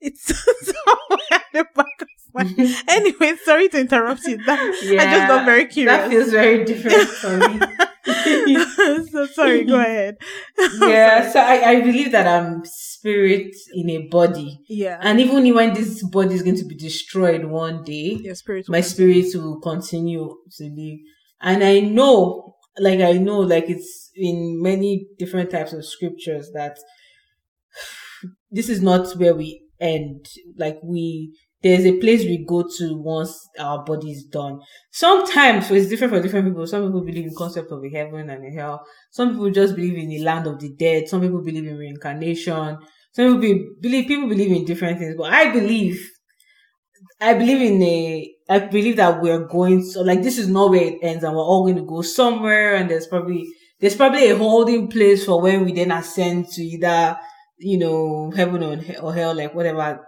[0.00, 0.24] it's
[0.70, 2.08] somewhere at the back of
[2.88, 4.38] anyway, sorry to interrupt you.
[4.44, 5.96] That, I just got very curious.
[5.96, 7.60] That feels very different for me.
[9.10, 9.64] so sorry.
[9.64, 10.16] Go ahead.
[10.80, 14.60] yeah, so I, I believe that I'm spirit in a body.
[14.68, 14.98] Yeah.
[15.00, 18.66] And even when this body is going to be destroyed one day, Your spirit.
[18.68, 18.88] my come.
[18.88, 20.98] spirit will continue to live.
[21.40, 26.78] And I know, like I know, like it's in many different types of scriptures that
[28.50, 30.26] this is not where we end.
[30.56, 34.60] Like we, there's a place we go to once our body is done.
[34.92, 36.66] Sometimes so it's different for different people.
[36.66, 38.84] Some people believe in concept of a heaven and a hell.
[39.10, 41.08] Some people just believe in the land of the dead.
[41.08, 42.78] Some people believe in reincarnation.
[43.12, 45.16] Some people be, believe people believe in different things.
[45.16, 46.08] But I believe
[47.20, 50.82] I believe in a, I believe that we're going so like this is not where
[50.84, 53.46] it ends and we're all going to go somewhere and there's probably,
[53.80, 57.18] there's probably a holding place for when we then ascend to either,
[57.58, 60.06] you know, heaven or, he- or hell, like whatever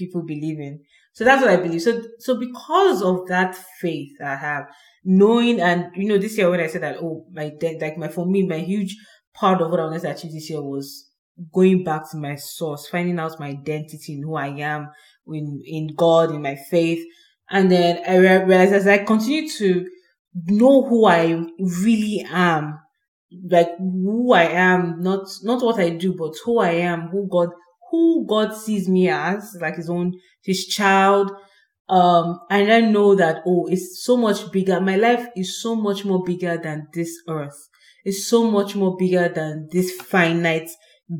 [0.00, 0.80] people believe in.
[1.12, 1.82] So that's what I believe.
[1.82, 4.64] So, so because of that faith I have,
[5.04, 8.26] knowing and, you know, this year when I said that, oh, my, like my, for
[8.26, 8.96] me, my huge
[9.34, 11.06] part of what I wanted to achieve this year was
[11.52, 14.90] going back to my source, finding out my identity and who I am,
[15.26, 17.04] in in God, in my faith.
[17.50, 19.88] And then I realized as I continue to
[20.46, 22.78] know who I really am,
[23.50, 27.50] like who I am, not not what I do, but who I am, who God
[27.90, 31.30] who God sees me as, like his own his child.
[31.88, 34.80] Um, and I know that oh, it's so much bigger.
[34.80, 37.68] My life is so much more bigger than this earth.
[38.04, 40.70] It's so much more bigger than this finite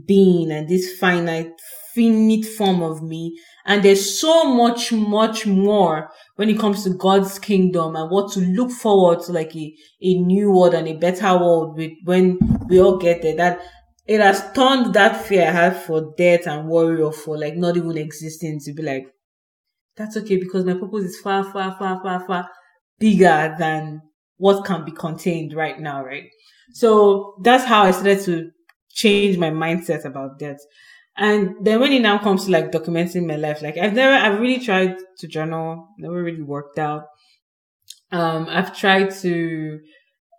[0.06, 1.52] being and this finite
[1.94, 3.36] finite form of me.
[3.66, 8.40] And there's so much, much more when it comes to God's kingdom and what to
[8.40, 12.80] look forward to, like a, a new world and a better world with when we
[12.80, 13.36] all get there.
[13.36, 13.60] That
[14.06, 17.76] it has turned that fear I had for death and worry or for like not
[17.76, 19.06] even existing to be like,
[19.96, 22.48] that's okay because my purpose is far, far, far, far, far
[22.98, 24.02] bigger than
[24.36, 26.24] what can be contained right now, right?
[26.72, 28.50] So that's how I started to
[28.90, 30.58] change my mindset about death.
[31.16, 34.40] And then when it now comes to like documenting my life, like I've never, I've
[34.40, 37.04] really tried to journal, never really worked out.
[38.12, 39.80] Um, I've tried to,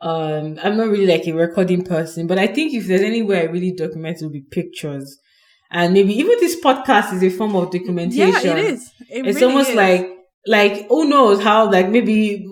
[0.01, 3.41] um, I'm not really like a recording person, but I think if there's any way
[3.41, 5.19] I really document, it will be pictures.
[5.69, 8.43] And maybe even this podcast is a form of documentation.
[8.43, 8.91] Yeah, it is.
[9.09, 9.75] It it's really almost is.
[9.75, 12.47] like like who knows how like maybe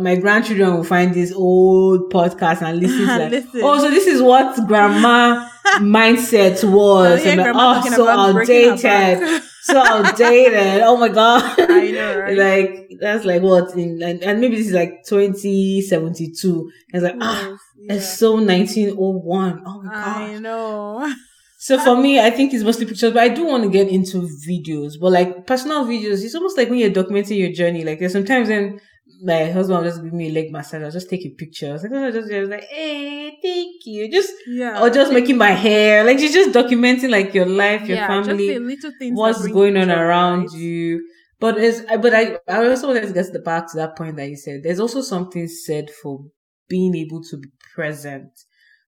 [0.00, 3.60] my grandchildren will find this old podcast and listen to like Listen.
[3.64, 8.68] oh so this is what grandma mindset was Yeah, and like, oh so about breaking
[8.68, 9.42] her outdated.
[9.64, 12.36] so outdated oh my god I know, right?
[12.38, 17.56] like that's like what in and, and maybe this is like 2072 it's like ah
[17.76, 21.12] Yes, it's so 1901 oh my god I know.
[21.58, 24.28] so for me, I think it's mostly pictures, but I do want to get into
[24.48, 24.92] videos.
[25.00, 27.84] But like personal videos, it's almost like when you're documenting your journey.
[27.84, 28.80] Like there's sometimes when
[29.24, 31.70] my husband will just give me a leg massage, I'll just take a picture.
[31.70, 34.10] I was like, oh, just, I was like, hey, thank you.
[34.10, 34.82] Just Yeah.
[34.82, 36.04] or just making my hair.
[36.04, 39.76] Like she's just documenting like your life, your yeah, family, just little things what's going
[39.76, 40.58] on around right?
[40.58, 41.08] you.
[41.40, 44.16] But it's but I I also wanted to get to the back to that point
[44.16, 44.60] that you said.
[44.62, 46.20] There's also something said for
[46.68, 48.30] being able to be present.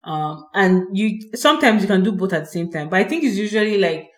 [0.04, 2.88] Um and you sometimes you can do both at the same time.
[2.88, 4.08] But I think it's usually like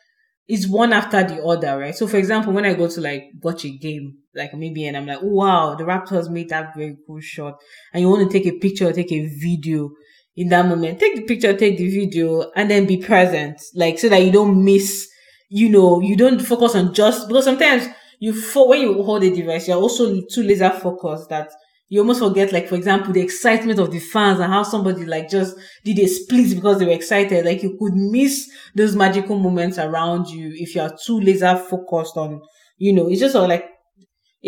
[0.49, 1.95] it's one after the other, right?
[1.95, 5.07] So for example, when I go to like watch a game, like maybe and I'm
[5.07, 7.59] like, wow, the Raptors made that very cool shot.
[7.93, 9.91] And you want to take a picture take a video
[10.37, 11.01] in that moment.
[11.01, 13.61] Take the picture, take the video, and then be present.
[13.75, 15.09] Like so that you don't miss,
[15.49, 17.87] you know, you don't focus on just because sometimes
[18.19, 21.51] you fo- when you hold a device, you're also too laser focused that
[21.89, 25.31] you almost forget, like, for example, the excitement of the fans and how somebody like
[25.31, 27.45] just did a split because they were excited.
[27.45, 32.17] Like you could miss those magical moments around you if you are too laser focused
[32.17, 32.43] on,
[32.79, 33.67] you know, it's just sort of like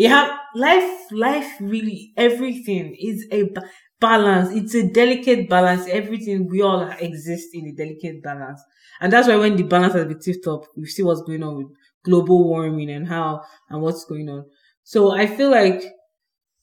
[0.07, 3.63] have life, life really, everything is a ba-
[3.99, 4.51] balance.
[4.55, 5.87] It's a delicate balance.
[5.87, 8.61] Everything, we all exist in a delicate balance.
[9.01, 11.57] And that's why when the balance has been tipped up, we see what's going on
[11.57, 11.67] with
[12.03, 14.45] global warming and how and what's going on.
[14.83, 15.83] So I feel like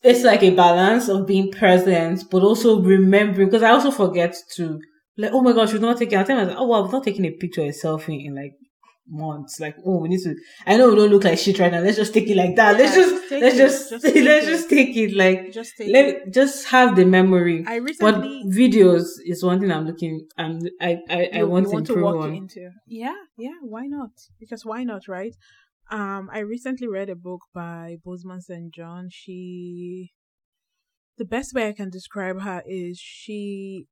[0.02, 4.80] it's like a balance of being present, but also remembering because I also forget to
[5.16, 6.18] like, oh my gosh, we're not taking.
[6.18, 8.52] I tell oh wow, we're not taking a picture or a selfie in like
[9.08, 9.60] months.
[9.60, 10.34] Like, oh, we need to.
[10.66, 11.80] I know we don't look like shit right now.
[11.80, 12.76] Let's just take it like that.
[12.78, 13.58] let's just let's it.
[13.58, 14.44] just, Just let's it.
[14.50, 15.14] just take it.
[15.16, 15.92] Like, Just take it.
[15.92, 17.64] let just have the memory.
[17.66, 20.26] I But recently videos is one thing I'm looking.
[20.36, 22.34] I'm I I, I you- want you to want to improve walk on.
[22.34, 22.70] into.
[22.86, 24.10] Yeah, yeah, why not?
[24.40, 25.34] Because why not, right?
[25.90, 28.74] Um, I recently read a book by Bozoma St.
[28.74, 29.08] John.
[29.10, 30.12] She,
[31.16, 33.86] the best way I can describe her is she,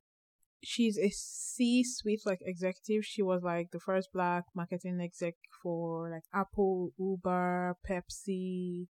[0.64, 3.04] she's a C-suite like executive.
[3.04, 8.86] She was like the first black marketing exec for like Apple, Uber, Pepsi,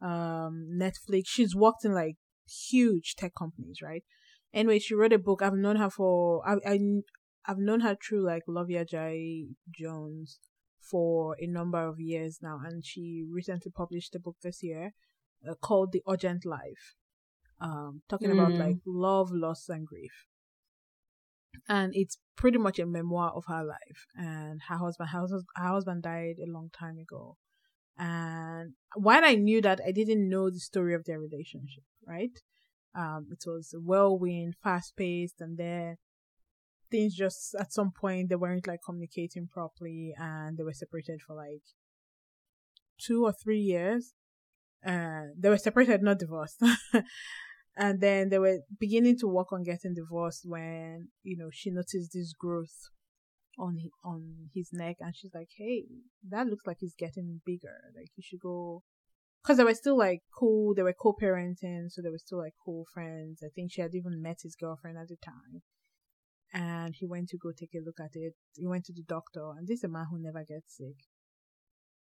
[0.00, 1.24] um, Netflix.
[1.26, 2.16] She's worked in like
[2.70, 4.04] huge tech companies, right?
[4.54, 5.42] Anyway, she wrote a book.
[5.42, 6.80] I've known her for I I
[7.46, 10.38] I've known her through like Luvvie Ajayi Jones
[10.80, 14.94] for a number of years now, and she recently published a book this year
[15.48, 16.96] uh, called The Urgent Life,
[17.60, 18.58] um, talking about Mm.
[18.58, 20.27] like love, loss, and grief.
[21.68, 24.06] And it's pretty much a memoir of her life.
[24.14, 27.36] And her husband, her, her husband died a long time ago.
[27.96, 32.38] And while I knew that, I didn't know the story of their relationship, right?
[32.94, 35.96] Um, it was whirlwind, fast paced, and then
[36.90, 41.36] things just at some point they weren't like communicating properly and they were separated for
[41.36, 41.62] like
[42.98, 44.14] two or three years.
[44.86, 46.62] Uh, they were separated, not divorced.
[47.78, 52.12] and then they were beginning to work on getting divorced when, you know, she noticed
[52.12, 52.90] this growth
[53.58, 55.86] on hi- on his neck and she's like, Hey,
[56.28, 57.78] that looks like he's getting bigger.
[57.96, 58.82] Like you should go
[59.42, 60.74] because they were still like cool.
[60.74, 63.42] They were co-parenting, so they were still like cool friends.
[63.44, 65.62] I think she had even met his girlfriend at the time.
[66.52, 68.34] And he went to go take a look at it.
[68.56, 70.96] He went to the doctor, and this is a man who never gets sick.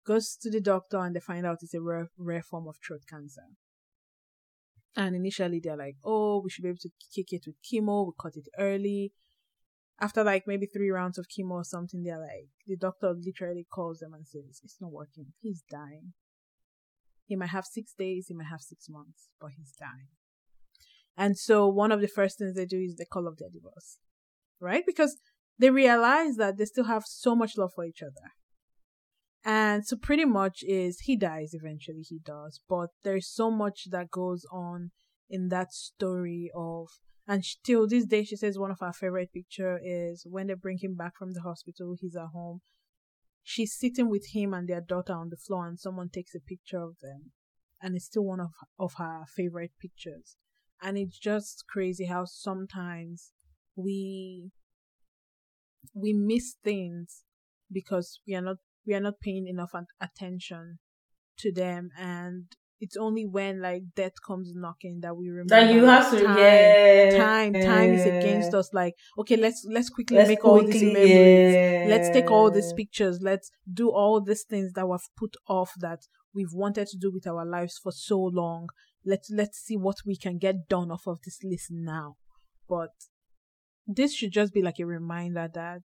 [0.06, 3.02] goes to the doctor and they find out it's a rare, rare form of throat
[3.10, 3.42] cancer.
[4.94, 8.06] And initially they're like, oh, we should be able to kick it with chemo.
[8.06, 9.12] We cut it early.
[10.00, 14.00] After like maybe three rounds of chemo or something, they're like, the doctor literally calls
[14.00, 15.32] them and says, it's not working.
[15.40, 16.12] He's dying.
[17.26, 20.08] He might have six days, he might have six months, but he's dying.
[21.16, 23.98] And so one of the first things they do is they call off their divorce,
[24.60, 24.84] right?
[24.86, 25.16] Because
[25.58, 28.32] they realize that they still have so much love for each other.
[29.46, 34.10] And so pretty much is he dies eventually, he does, but there's so much that
[34.10, 34.90] goes on
[35.30, 36.88] in that story of
[37.28, 40.78] and till this day she says one of her favorite picture is when they bring
[40.78, 42.60] him back from the hospital, he's at home.
[43.42, 46.82] She's sitting with him and their daughter on the floor and someone takes a picture
[46.82, 47.32] of them.
[47.80, 50.36] And it's still one of of her favorite pictures.
[50.82, 53.32] And it's just crazy how sometimes
[53.76, 54.50] we
[55.94, 57.22] we miss things
[57.70, 60.78] because we are not we are not paying enough attention
[61.38, 62.46] to them and
[62.80, 66.36] it's only when like death comes knocking that we remember that you have to time,
[66.38, 67.16] yeah.
[67.16, 68.70] time time is against us.
[68.72, 71.88] Like okay let's let's quickly Let's make all these quickly, memories.
[71.88, 73.20] let's take all these pictures.
[73.22, 76.00] Let's do all these things that we've put off that
[76.34, 78.68] we've wanted to do with our lives for so long.
[79.04, 82.16] Let's let's see what we can get done off of this list now.
[82.68, 82.90] But
[83.86, 85.82] this should just be like a reminder that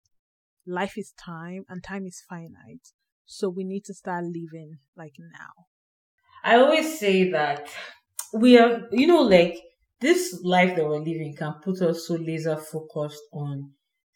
[0.65, 2.93] life is time and time is finite
[3.25, 5.67] so we need to start living like now
[6.43, 7.69] I always say that
[8.33, 9.57] we are, you know, like
[9.99, 13.73] this life that we're living can put us so laser focused on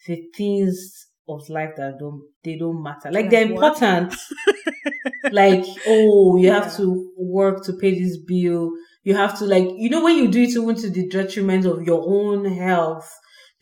[0.07, 3.11] the things of life that don't they don't matter.
[3.11, 3.51] Like Like they're what?
[3.51, 4.13] important.
[5.29, 6.51] like oh, you Yeah.
[6.51, 8.71] have to work to pay this bill.
[9.03, 11.83] You have to like you know when you do it even to the detriment of
[11.83, 13.09] your own health,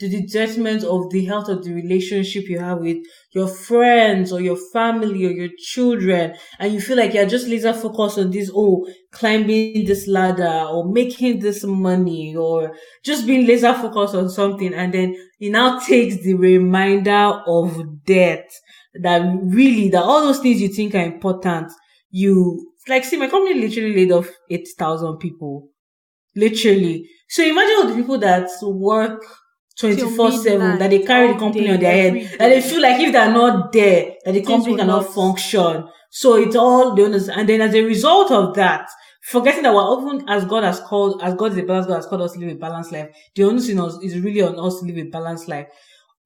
[0.02, 2.98] to the detriment of the health of the relationship you have with
[3.34, 7.72] your friends or your family or your children, and you feel like you're just laser
[7.72, 12.76] focused on this, oh, climbing this ladder or making this money or
[13.06, 18.50] just being laser focused on something, and then it now takes the reminder of death
[19.04, 21.72] that really that all those things you think are important,
[22.10, 25.68] you like see my company literally laid off eight thousand people.
[26.36, 27.08] Literally.
[27.30, 29.22] So imagine all the people that work
[29.80, 32.38] 24 7 that they carry the company day, on their head.
[32.40, 35.88] that they feel like if they're not there that the company cannot not- function.
[36.12, 38.90] So it's all the owners and then as a result of that
[39.22, 42.06] forgetting that we're often as god has called as god is a balanced god has
[42.08, 44.80] called us to live a balanced life the onus in us is really on us
[44.80, 45.68] to live a balanced life.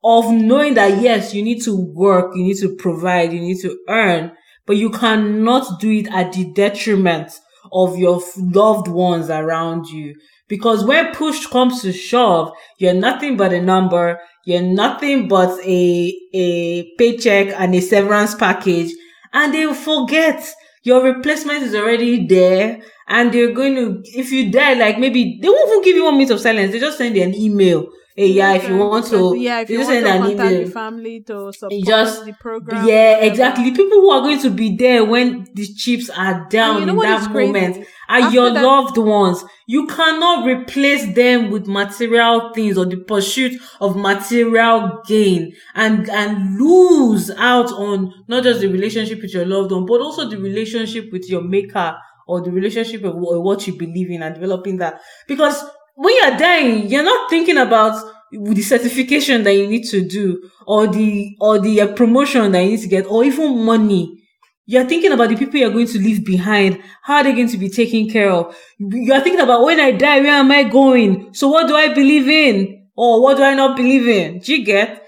[0.04, 3.78] Of knowing that yes you need to work you need to provide you need to
[3.90, 4.32] earn
[4.66, 7.32] but you cannot do it at the detriment
[7.72, 10.16] of your loved ones around you
[10.48, 16.16] because when push comes to shove you're nothing but a number you're nothing but a
[16.34, 18.92] a paycheck and a severance package
[19.34, 20.48] and they will forget.
[20.84, 25.50] Your replacement is already there and they're going to if you die like maybe they
[25.50, 26.72] won't even give you one minute of silence.
[26.72, 29.80] They just send you an email hey yeah if you want to yeah if you
[29.80, 33.72] want to contact email the family to support just- the program yeah, exactly.
[33.72, 37.00] People who are going to be there when the chips are down you know in
[37.10, 37.52] that is crazy?
[37.52, 39.44] moment are After your that- loved ones.
[39.68, 46.58] You cannot replace them with material things or the pursuit of material gain and and
[46.60, 51.12] lose out on not just the relationship with your loved one, but also the relationship
[51.12, 51.98] with your maker
[52.28, 55.02] or the relationship of what you believe in and developing that.
[55.28, 55.64] Because
[55.96, 60.88] when you're dying, you're not thinking about the certification that you need to do or
[60.88, 64.22] the or the uh, promotion that you need to get or even money.
[64.68, 67.58] You're thinking about the people you're going to leave behind how are they going to
[67.58, 68.56] be taken care of.
[68.80, 71.34] You're thinking about when i die where am i going?
[71.34, 72.88] So what do i believe in?
[72.96, 74.40] Or what do i not believe in?
[74.40, 75.04] Do you get?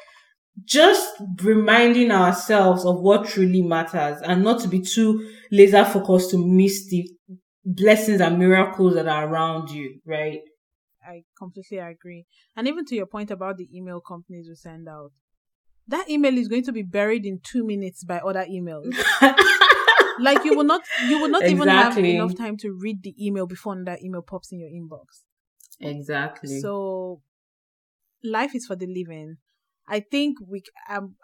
[0.64, 1.10] Just
[1.42, 6.88] reminding ourselves of what truly matters and not to be too laser focused to miss
[6.90, 7.08] the
[7.66, 10.40] blessings and miracles that are around you right
[11.08, 12.26] I completely agree.
[12.56, 15.12] And even to your point about the email companies will send out,
[15.88, 18.94] that email is going to be buried in two minutes by other emails.
[20.20, 23.48] like you will not, you will not even have enough time to read the email
[23.48, 25.24] before that email pops in your inbox.
[25.80, 27.22] exactly So,
[28.24, 29.38] life is for the living.
[29.88, 31.16] I think we, um,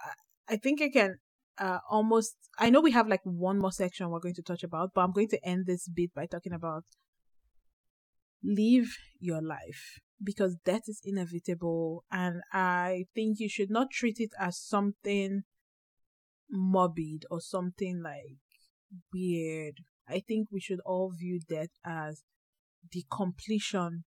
[0.47, 1.17] I think I can,
[1.57, 2.35] uh, almost.
[2.57, 5.11] I know we have like one more section we're going to touch about, but I'm
[5.11, 6.85] going to end this bit by talking about
[8.43, 12.03] live your life because death is inevitable.
[12.11, 15.43] And i think you should not treat it as something
[16.49, 18.37] morbid or something like
[19.13, 19.79] weird.
[20.07, 22.23] I think we should all view death as
[22.91, 24.03] the completion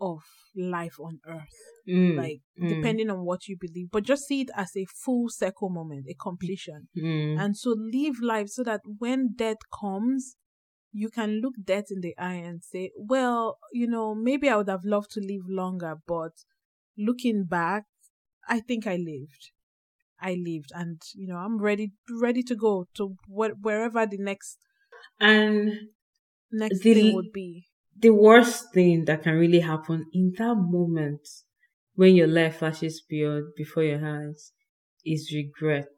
[0.00, 0.18] of
[0.56, 1.56] life on earth.
[1.88, 5.28] Mm, like mm, depending on what you believe but just see it as a full
[5.28, 6.88] circle moment a completion.
[6.96, 7.40] Mm.
[7.40, 10.36] and so live life so that when death comes
[10.92, 14.68] you can look death in the eye and say well you know maybe i would
[14.68, 16.32] have loved to live longer but
[16.98, 17.84] looking back
[18.48, 19.52] i think i lived
[20.20, 24.58] i lived and you know i'm ready ready to go to wh- wherever the next
[25.20, 25.72] and
[26.52, 27.66] next The- thing would be
[27.96, 31.28] the worst thing that can really happen in that moment
[31.94, 34.52] when your life flashes beyond before your eyes
[35.04, 35.90] is regret.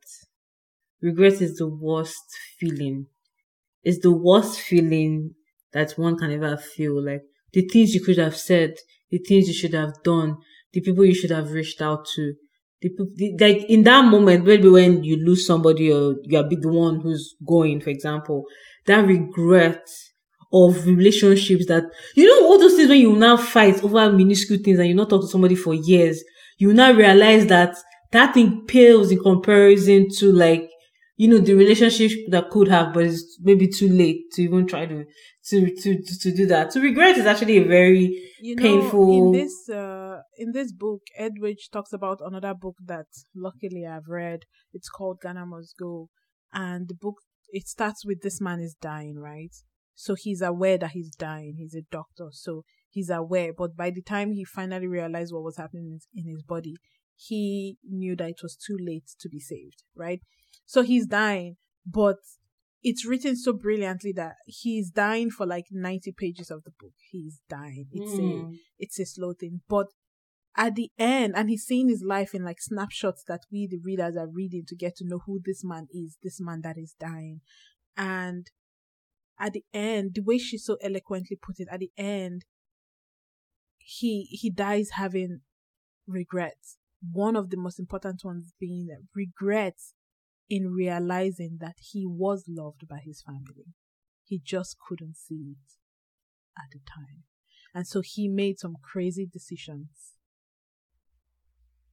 [1.00, 3.06] Regret is the worst feeling.
[3.84, 5.34] It's the worst feeling
[5.72, 7.02] that one can ever feel.
[7.04, 7.22] Like
[7.52, 8.74] the things you could have said,
[9.10, 10.38] the things you should have done,
[10.72, 12.34] the people you should have reached out to.
[12.82, 16.68] The, the like in that moment, maybe when you lose somebody or you are the
[16.68, 18.44] one who's going, for example,
[18.86, 19.86] that regret
[20.52, 24.78] of relationships that you know all those things when you now fight over minuscule things
[24.78, 26.22] and you not talk to somebody for years,
[26.58, 27.76] you now realize that
[28.12, 30.70] that thing pales in comparison to like
[31.16, 34.86] you know the relationship that could have, but it's maybe too late to even try
[34.86, 35.04] to
[35.46, 36.72] to to to, to do that.
[36.72, 41.02] So regret is actually a very you know painful- in this uh in this book
[41.16, 44.40] edwidge talks about another book that luckily i've read.
[44.72, 46.08] It's called ghana must go.
[46.52, 47.16] And the book
[47.50, 49.54] it starts with this man is dying right?
[49.94, 51.54] So he's aware that he's dying.
[51.56, 52.30] He's a doctor.
[52.32, 53.52] So he's aware.
[53.56, 56.74] But by the time he finally realized what was happening in his, in his body
[57.16, 60.20] he knew that it was too late to be saved right
[60.66, 61.56] so he's dying
[61.86, 62.16] but
[62.82, 67.40] it's written so brilliantly that he's dying for like 90 pages of the book he's
[67.48, 68.58] dying it's a Mm.
[68.78, 69.62] it's a slow thing.
[69.68, 69.86] But
[70.56, 74.16] at the end, and he's seeing his life in like snapshots that we, the readers,
[74.16, 77.40] are reading to get to know who this man is, this man that is dying.
[77.96, 78.46] And
[79.38, 82.44] at the end, the way she so eloquently put it, at the end,
[83.78, 85.40] he he dies having
[86.06, 86.78] regrets.
[87.12, 89.94] One of the most important ones being that regrets
[90.48, 93.74] in realizing that he was loved by his family.
[94.24, 95.72] He just couldn't see it
[96.56, 97.24] at the time.
[97.74, 100.14] And so he made some crazy decisions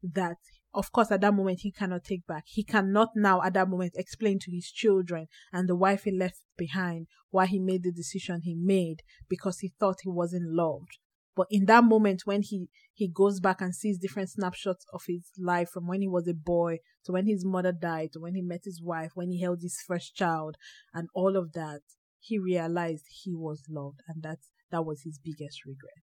[0.04, 0.38] that,
[0.74, 2.44] of course, at that moment he cannot take back.
[2.48, 6.42] He cannot now, at that moment, explain to his children and the wife he left
[6.58, 10.98] behind why he made the decision he made because he thought he wasn't loved.
[11.36, 15.30] But in that moment, when he, he goes back and sees different snapshots of his
[15.40, 18.42] life from when he was a boy to when his mother died to when he
[18.42, 20.58] met his wife, when he held his first child
[20.94, 21.82] and all of that,
[22.20, 24.40] he realized he was loved and that
[24.72, 26.04] that was his biggest regret.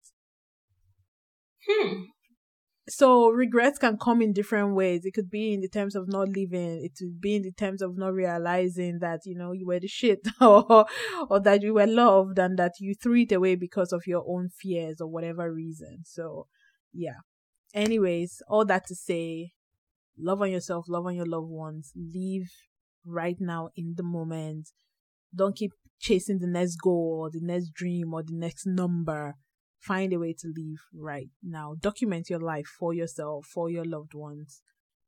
[1.68, 2.04] Hmm.
[2.88, 5.06] So regrets can come in different ways.
[5.06, 6.84] It could be in the terms of not living.
[6.84, 9.88] It could be in the terms of not realizing that you know you were the
[9.88, 10.86] shit, or
[11.28, 14.50] or that you were loved and that you threw it away because of your own
[14.50, 16.02] fears or whatever reason.
[16.06, 16.48] So,
[16.94, 17.22] yeah.
[17.74, 19.54] Anyways, all that to say,
[20.18, 21.92] love on yourself, love on your loved ones.
[21.96, 22.50] Live
[23.04, 24.70] right now in the moment.
[25.36, 29.36] Don't keep chasing the next goal or the next dream or the next number
[29.88, 31.76] find a way to live right now.
[31.80, 34.62] Document your life for yourself, for your loved ones,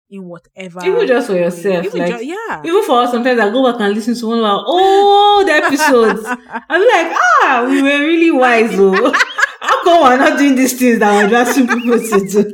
[0.09, 0.80] in whatever.
[0.86, 2.61] Even just for yourself, Even like, ju- yeah.
[2.63, 6.23] Even for us, sometimes I go back and listen to one of our old episodes.
[6.25, 9.13] I'm like, ah, we were really wise, oh.
[9.88, 12.54] Come we're not doing these things that we're asking people to do?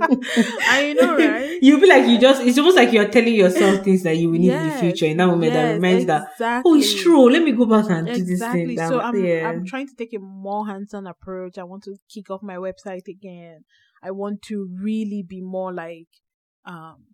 [0.70, 1.60] I know, right?
[1.62, 4.40] You'll be like, you just, it's almost like you're telling yourself things that you will
[4.40, 7.32] need in the future in that moment that yes, reminds you that, oh, it's true.
[7.32, 8.76] Let me go back and do this thing.
[8.76, 9.50] That, So I'm yeah.
[9.50, 11.58] I'm trying to take a more hands-on approach.
[11.58, 13.64] I want to kick off my website again.
[14.04, 16.08] I want to really be more like
[16.66, 17.06] um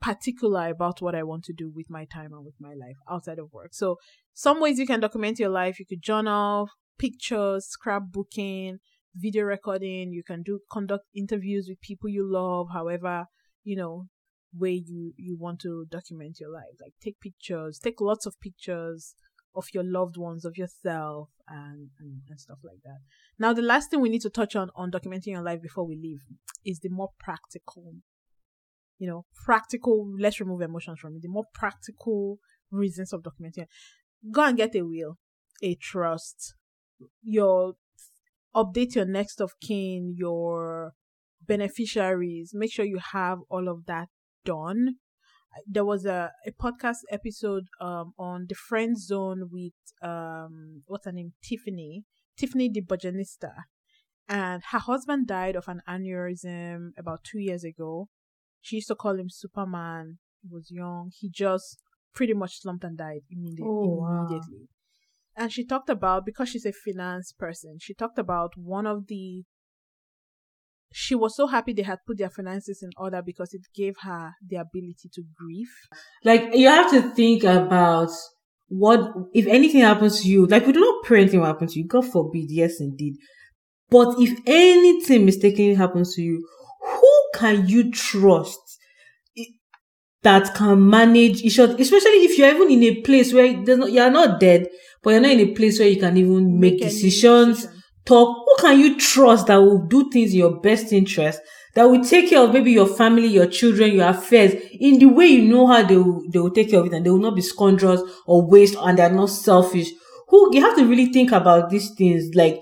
[0.00, 3.38] particular about what I want to do with my time and with my life outside
[3.38, 3.72] of work.
[3.72, 3.98] So
[4.34, 5.78] some ways you can document your life.
[5.78, 6.68] You could journal,
[7.02, 8.76] pictures, scrapbooking,
[9.16, 10.12] video recording.
[10.12, 12.68] You can do conduct interviews with people you love.
[12.72, 13.26] However,
[13.64, 14.06] you know
[14.54, 16.76] way you you want to document your life.
[16.80, 19.14] Like take pictures, take lots of pictures
[19.54, 23.00] of your loved ones, of yourself, and, and and stuff like that.
[23.36, 25.96] Now, the last thing we need to touch on on documenting your life before we
[25.96, 26.20] leave
[26.64, 27.94] is the more practical
[28.98, 32.38] you know, practical, let's remove emotions from it, the more practical
[32.70, 33.66] reasons of documenting.
[34.30, 35.18] Go and get a will,
[35.60, 36.54] a trust,
[37.22, 37.74] your
[38.54, 40.92] update your next of kin, your
[41.46, 44.08] beneficiaries, make sure you have all of that
[44.44, 44.96] done.
[45.66, 51.12] There was a, a podcast episode um on the friend zone with um what's her
[51.12, 51.32] name?
[51.42, 52.04] Tiffany.
[52.36, 53.52] Tiffany the Budgetnista.
[54.28, 58.08] And her husband died of an aneurysm about two years ago
[58.62, 60.18] she used to call him Superman.
[60.40, 61.10] He was young.
[61.12, 61.78] He just
[62.14, 63.66] pretty much slumped and died immediately.
[63.68, 64.20] Oh, wow.
[64.20, 64.68] immediately.
[65.36, 67.78] And she talked about because she's a finance person.
[67.80, 69.44] She talked about one of the
[70.94, 74.32] she was so happy they had put their finances in order because it gave her
[74.46, 75.72] the ability to grieve.
[76.22, 78.10] Like you have to think about
[78.68, 80.46] what if anything happens to you.
[80.46, 81.86] Like we do not pray anything will happen to you.
[81.86, 82.50] God forbid.
[82.50, 83.14] Yes, indeed.
[83.90, 86.46] But if anything mistakenly happens to you,
[86.80, 88.58] who can you trust
[90.22, 94.68] that can manage especially if you're even in a place where not, you're not dead,
[95.02, 97.82] but you're not in a place where you can even make, make decisions, decision.
[98.04, 98.44] talk.
[98.46, 101.40] Who can you trust that will do things in your best interest?
[101.74, 105.26] That will take care of maybe your family, your children, your affairs in the way
[105.26, 107.34] you know how they will, they will take care of it and they will not
[107.34, 109.88] be scoundrels or waste and they're not selfish.
[110.28, 112.34] Who, you have to really think about these things.
[112.34, 112.60] Like,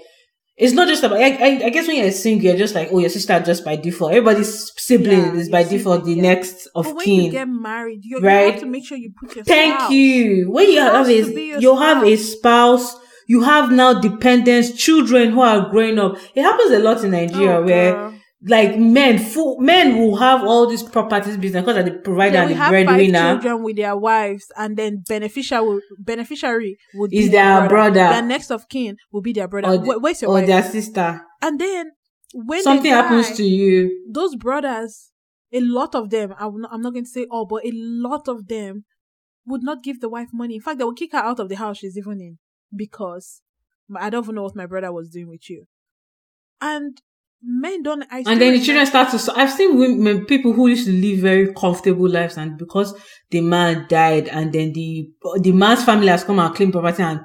[0.60, 1.18] it's not just about.
[1.18, 3.76] I, I, I, guess when you're single, you're just like, oh, your sister just by
[3.76, 4.12] default.
[4.12, 6.22] Everybody's sibling yeah, is by default the yeah.
[6.22, 7.24] next of but when kin.
[7.24, 8.46] you get married, you, right?
[8.46, 9.44] you have to make sure you put your.
[9.44, 10.50] Thank you.
[10.50, 12.94] When you have a, you have a spouse.
[13.26, 16.16] You have now dependents, children who are growing up.
[16.34, 20.66] It happens a lot in Nigeria oh, where like men, full men will have all
[20.66, 23.32] these properties business because they provider yeah, and the breadwinner.
[23.32, 27.68] children with their wives, and then beneficiary beneficiary would is their brother.
[27.68, 28.14] brother.
[28.14, 29.68] Their next of kin will be their brother.
[29.68, 30.46] Or the, Where's your or wife?
[30.46, 31.20] their sister.
[31.42, 31.92] And then
[32.32, 35.10] when something die, happens to you, those brothers,
[35.52, 38.26] a lot of them, I'm not, I'm not going to say all, but a lot
[38.26, 38.84] of them
[39.46, 40.54] would not give the wife money.
[40.54, 42.38] In fact, they will kick her out of the house she's even in
[42.74, 43.42] because
[43.94, 45.66] I don't even know what my brother was doing with you.
[46.60, 47.00] And
[47.42, 48.04] men don't.
[48.10, 49.32] I and then the children start to.
[49.34, 52.94] I've seen women, people who used to live very comfortable lives, and because
[53.30, 55.10] the man died, and then the
[55.40, 57.20] the man's family has come and claim property and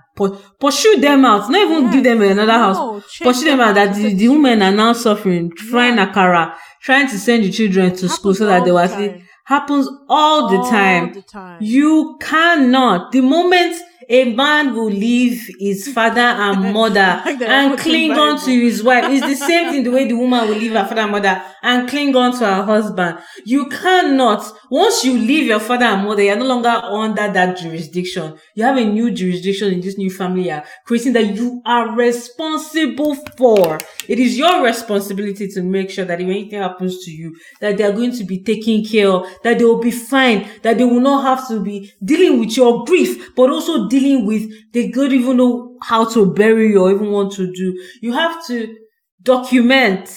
[0.60, 1.94] pursue them out, not even yes.
[1.94, 3.76] give them another no, house, pursue them out.
[3.76, 6.12] That the, the women are now suffering, trying yeah.
[6.12, 9.24] akara, trying to send the children to school so that they see.
[9.46, 11.14] Happens all, all the time.
[11.14, 11.60] the time.
[11.62, 13.12] You cannot.
[13.12, 13.80] The moment
[14.10, 19.06] a man will leave his father and mother and cling on to his wife.
[19.08, 21.90] It's the same thing the way the woman will leave her father and mother and
[21.90, 23.18] cling on to her husband.
[23.46, 28.38] You cannot, once you leave your father and mother, you're no longer under that jurisdiction.
[28.54, 33.16] You have a new jurisdiction in this new family you're creating that you are responsible
[33.38, 33.80] for.
[34.08, 37.84] It is your responsibility to make sure that if anything happens to you, that they
[37.84, 41.00] are going to be taken care of, that they will be fine, that they will
[41.00, 45.38] not have to be dealing with your grief, but also dealing with, they don't even
[45.38, 47.68] know how to bury you or even want to do.
[48.02, 48.76] You have to
[49.24, 50.10] document.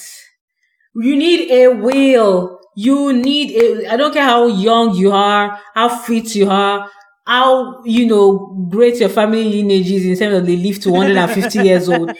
[0.95, 2.59] You need a will.
[2.75, 6.89] You need a, I don't care how young you are, how fit you are,
[7.27, 11.59] how, you know, great your family lineage is in terms of they live to 150
[11.59, 12.11] years old.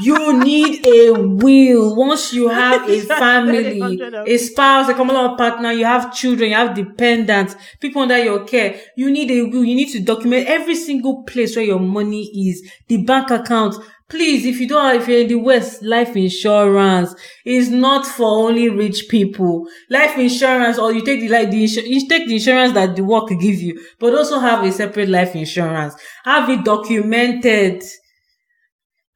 [0.00, 1.94] You need a will.
[1.96, 6.56] Once you have a family, a spouse, a common law partner, you have children, you
[6.56, 9.64] have dependents, people under your care, you need a will.
[9.64, 13.74] You need to document every single place where your money is, the bank account,
[14.12, 17.14] please, if you don't, if you're in the West, life insurance
[17.46, 19.66] is not for only rich people.
[19.88, 23.28] Life insurance, or you take the like the you take the insurance that the work
[23.28, 25.94] give you, but also have a separate life insurance.
[26.24, 27.82] Have it documented.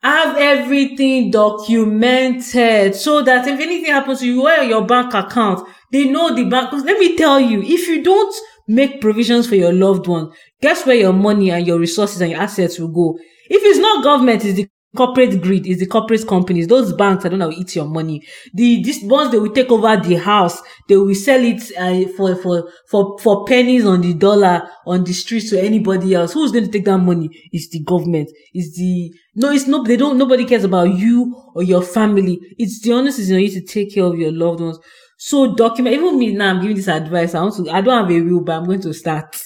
[0.07, 6.05] Have everything documented so that if anything happens to you, where your bank account, they
[6.05, 6.73] know the bank.
[6.73, 8.33] Let me tell you, if you don't
[8.69, 10.31] make provisions for your loved one,
[10.63, 13.19] guess where your money and your resources and your assets will go.
[13.51, 16.67] If it's not government, it's the corporate greed is the corporate companies.
[16.67, 18.23] Those banks i don't know eat your money.
[18.55, 22.35] The this once they will take over the house they will sell it uh, for
[22.37, 26.33] for for for pennies on the dollar on the streets to anybody else.
[26.33, 27.29] Who's going to take that money?
[27.53, 28.31] It's the government.
[28.53, 32.41] It's the no it's not they don't nobody cares about you or your family.
[32.59, 34.79] It's the honest is you need to take care of your loved ones.
[35.19, 37.35] So document even me now i'm giving this advice.
[37.35, 39.46] I want to i don't have a will but i'm going to start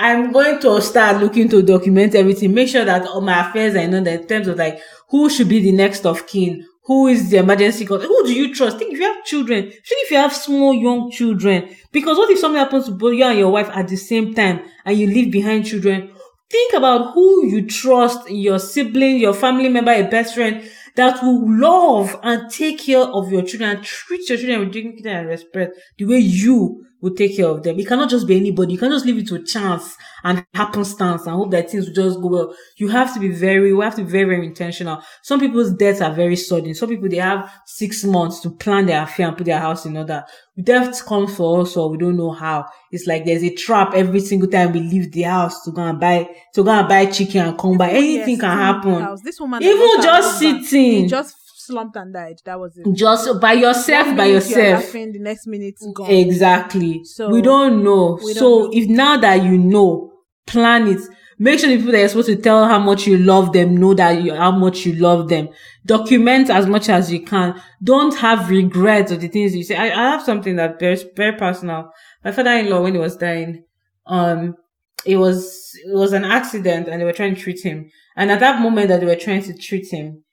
[0.00, 3.78] I'm going to start looking to document everything, make sure that all my affairs are
[3.80, 7.30] in order in terms of like who should be the next of kin, who is
[7.30, 8.78] the emergency contact, who do you trust?
[8.78, 12.38] Think if you have children, especially if you have small young children, because what if
[12.38, 15.32] something happens to both you and your wife at the same time and you leave
[15.32, 16.12] behind children?
[16.48, 20.62] Think about who you trust, your sibling, your family member, a best friend
[20.94, 25.08] that will love and take care of your children and treat your children with dignity
[25.08, 27.78] and respect the way you will take care of them.
[27.78, 28.72] It cannot just be anybody.
[28.72, 32.20] You can't just leave it to chance and happenstance and hope that things will just
[32.20, 32.54] go well.
[32.76, 35.02] You have to be very, we have to be very, very intentional.
[35.22, 36.74] Some people's deaths are very sudden.
[36.74, 39.96] Some people, they have six months to plan their affair and put their house in
[39.96, 40.24] order.
[40.60, 42.66] Death comes for us or we don't know how.
[42.90, 46.00] It's like there's a trap every single time we leave the house to go and
[46.00, 47.90] buy, to go and buy chicken and come by.
[47.90, 49.16] Anything yes, can happen.
[49.22, 51.08] This woman Even just sitting.
[51.08, 51.37] Just
[51.68, 52.40] slumped and died.
[52.44, 52.92] That was it.
[52.92, 54.84] Just by yourself, by yourself.
[54.84, 56.10] Laughing, the next minute gone.
[56.10, 57.04] Exactly.
[57.04, 58.18] So we don't know.
[58.22, 58.70] We don't so know.
[58.72, 60.12] if now that you know,
[60.46, 61.00] plan it.
[61.40, 63.94] Make sure the people that you're supposed to tell how much you love them know
[63.94, 65.50] that you how much you love them.
[65.86, 67.54] Document as much as you can.
[67.80, 69.76] Don't have regrets of the things you say.
[69.76, 71.92] I, I have something that very very personal.
[72.24, 73.62] My father-in-law, when he was dying,
[74.06, 74.56] um,
[75.04, 77.88] it was it was an accident, and they were trying to treat him.
[78.16, 80.24] And at that moment that they were trying to treat him,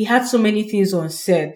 [0.00, 1.52] he had so many things unsaid.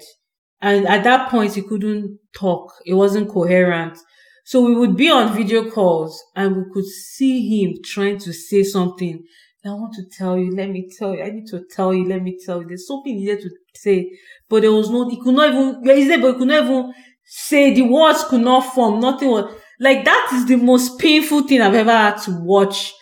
[0.60, 2.74] And at that point, he couldn't talk.
[2.84, 3.96] It wasn't coherent.
[4.44, 8.62] So we would be on video calls and we could see him trying to say
[8.62, 9.24] something.
[9.64, 12.22] I want to tell you, let me tell you, I need to tell you, let
[12.22, 12.68] me tell you.
[12.68, 14.10] There's something he needed to say,
[14.50, 16.92] but there was no, he could not even, he said, but he could not even
[17.24, 21.62] say, the words could not form, nothing was, like that is the most painful thing
[21.62, 22.92] I've ever had to watch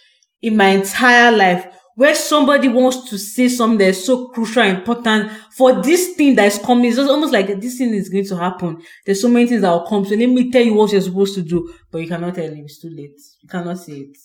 [0.41, 4.79] in my entire life where somebody wants to say something that is so crucial and
[4.79, 6.87] important for this thing that is coming.
[6.87, 8.83] It's almost like this thing is going to happen.
[9.05, 10.05] There's so many things that will come.
[10.05, 12.65] So let me tell you what you're supposed to do, but you cannot tell him.
[12.65, 13.21] It's too late.
[13.43, 14.17] You cannot say it.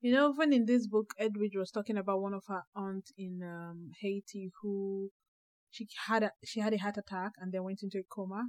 [0.00, 3.40] You know, even in this book, Edwidge was talking about one of her aunt in
[3.44, 5.10] um, Haiti who
[5.70, 8.48] she had a she had a heart attack and then went into a coma,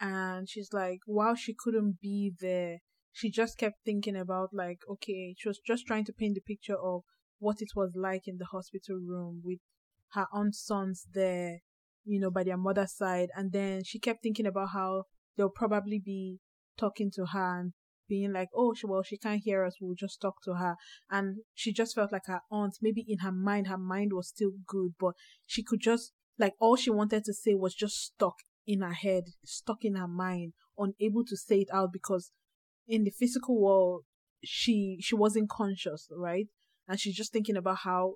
[0.00, 2.78] and she's like, while she couldn't be there,
[3.12, 6.76] she just kept thinking about like, okay, she was just trying to paint the picture
[6.76, 7.02] of
[7.38, 9.58] what it was like in the hospital room with
[10.12, 11.58] her aunt sons there,
[12.04, 13.28] you know, by their mother's side.
[13.36, 15.04] And then she kept thinking about how
[15.36, 16.38] they'll probably be
[16.78, 17.72] talking to her and
[18.08, 19.76] being like, oh, she, well, she can't hear us.
[19.80, 20.76] We'll just talk to her.
[21.10, 24.52] And she just felt like her aunt, maybe in her mind, her mind was still
[24.66, 25.12] good, but
[25.44, 28.36] she could just, like, all she wanted to say was just stuck
[28.66, 32.30] in her head, stuck in her mind, unable to say it out because
[32.86, 34.04] in the physical world,
[34.44, 36.46] she, she wasn't conscious, right?
[36.88, 38.14] And she's just thinking about how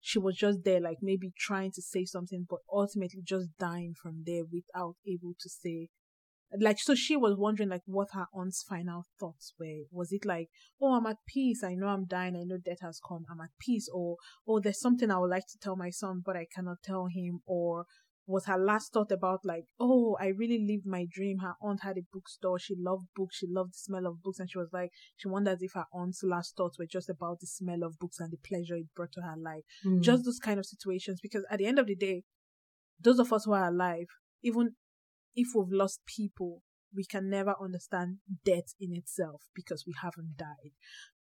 [0.00, 4.24] she was just there, like maybe trying to say something, but ultimately just dying from
[4.26, 5.88] there without able to say.
[6.60, 9.84] Like, so she was wondering, like, what her aunt's final thoughts were.
[9.90, 10.48] Was it like,
[10.82, 11.64] oh, I'm at peace.
[11.64, 12.36] I know I'm dying.
[12.36, 13.24] I know death has come.
[13.30, 13.88] I'm at peace.
[13.90, 14.16] Or,
[14.46, 17.40] oh, there's something I would like to tell my son, but I cannot tell him.
[17.46, 17.86] Or,
[18.26, 21.38] was her last thought about like, oh, I really lived my dream.
[21.38, 22.58] Her aunt had a bookstore.
[22.58, 23.36] She loved books.
[23.36, 24.38] She loved the smell of books.
[24.38, 27.46] And she was like, she wonders if her aunt's last thoughts were just about the
[27.46, 29.64] smell of books and the pleasure it brought to her life.
[29.84, 30.02] Mm.
[30.02, 31.20] Just those kind of situations.
[31.20, 32.22] Because at the end of the day,
[33.00, 34.06] those of us who are alive,
[34.42, 34.76] even
[35.34, 36.62] if we've lost people,
[36.94, 40.72] we can never understand death in itself because we haven't died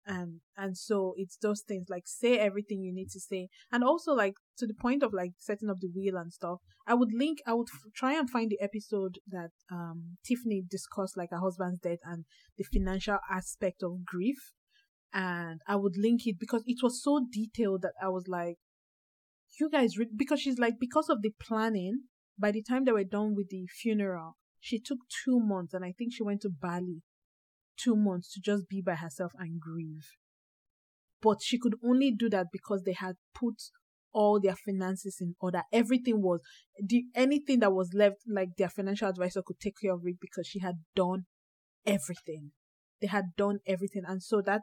[0.06, 3.50] and and so it's those things like say everything you need to say.
[3.72, 6.94] And also like to the point of like setting up the wheel and stuff i
[6.94, 11.30] would link i would f- try and find the episode that um tiffany discussed like
[11.32, 12.26] her husband's death and
[12.58, 14.52] the financial aspect of grief.
[15.14, 18.58] And i would link it because it was so detailed that i was like
[19.60, 22.04] you guys re-, because she's like because of the planning
[22.38, 25.94] by the time they were done with the funeral she took two months and i
[25.98, 27.02] think she went to bali
[27.82, 30.08] two months to just be by herself and grieve.
[31.22, 33.56] But she could only do that because they had put
[34.12, 35.64] all their finances in order.
[35.72, 36.42] Everything was
[36.84, 40.48] the anything that was left, like their financial advisor could take care of it because
[40.48, 41.26] she had done
[41.86, 42.52] everything.
[43.02, 44.04] They had done everything.
[44.08, 44.62] And so that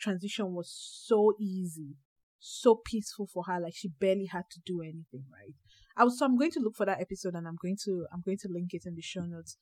[0.00, 0.72] transition was
[1.06, 1.96] so easy,
[2.38, 3.60] so peaceful for her.
[3.60, 5.54] Like she barely had to do anything, right?
[5.96, 8.22] I was so I'm going to look for that episode and I'm going to I'm
[8.24, 9.56] going to link it in the show notes.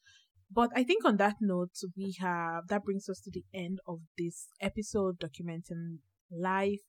[0.50, 4.00] But I think on that note, we have that brings us to the end of
[4.16, 5.98] this episode documenting
[6.30, 6.80] life.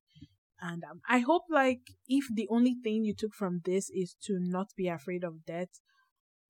[0.59, 4.37] And um, I hope, like, if the only thing you took from this is to
[4.39, 5.69] not be afraid of death,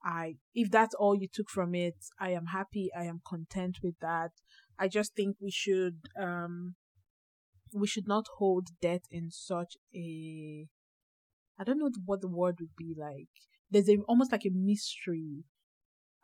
[0.03, 2.89] I if that's all you took from it, I am happy.
[2.97, 4.31] I am content with that.
[4.79, 6.75] I just think we should um
[7.73, 10.67] we should not hold death in such a
[11.59, 13.29] I don't know what the word would be like.
[13.69, 15.43] There's a almost like a mystery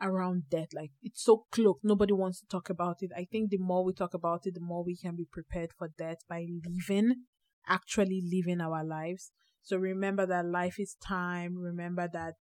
[0.03, 0.67] around death.
[0.75, 3.11] Like it's so cloaked, nobody wants to talk about it.
[3.15, 5.89] I think the more we talk about it, the more we can be prepared for
[5.97, 7.23] death by living,
[7.67, 9.31] actually living our lives.
[9.63, 11.57] So remember that life is time.
[11.57, 12.35] Remember that,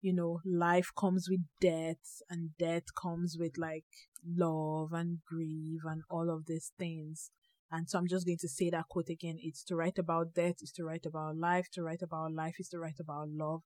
[0.00, 3.86] you know, life comes with death and death comes with like
[4.26, 7.30] love and grief and all of these things.
[7.70, 9.36] And so I'm just going to say that quote again.
[9.38, 12.68] It's to write about death, is to write about life, to write about life is
[12.70, 13.60] to write about love.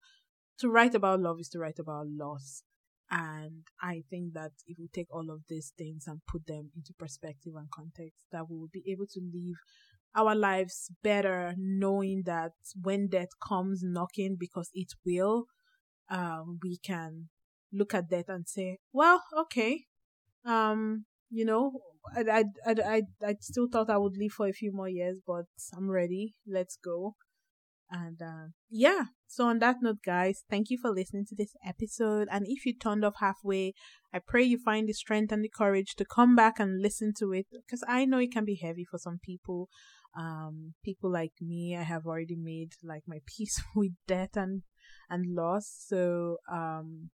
[0.59, 2.63] To write about love is to write about loss.
[3.13, 6.95] And I think that if we take all of these things and put them into
[6.99, 9.57] perspective and context, that we will be able to live
[10.17, 15.47] our lives better, knowing that when death comes knocking, because it will,
[16.11, 17.29] um, we can
[17.73, 19.85] look at death and say, well, okay,
[20.45, 21.81] um, you know,
[22.17, 25.19] I, I, I, I, I still thought I would live for a few more years,
[25.27, 26.35] but I'm ready.
[26.47, 27.17] Let's go.
[27.93, 32.27] And uh, yeah, so on that note, guys, thank you for listening to this episode.
[32.31, 33.75] And if you turned off halfway,
[34.15, 37.35] I pray you find the strength and the courage to come back and listen to
[37.35, 39.69] it because I know it can be heavy for some people.
[40.17, 44.63] Um, people like me, I have already made like my peace with death and
[45.11, 45.71] and loss.
[45.87, 47.11] So um,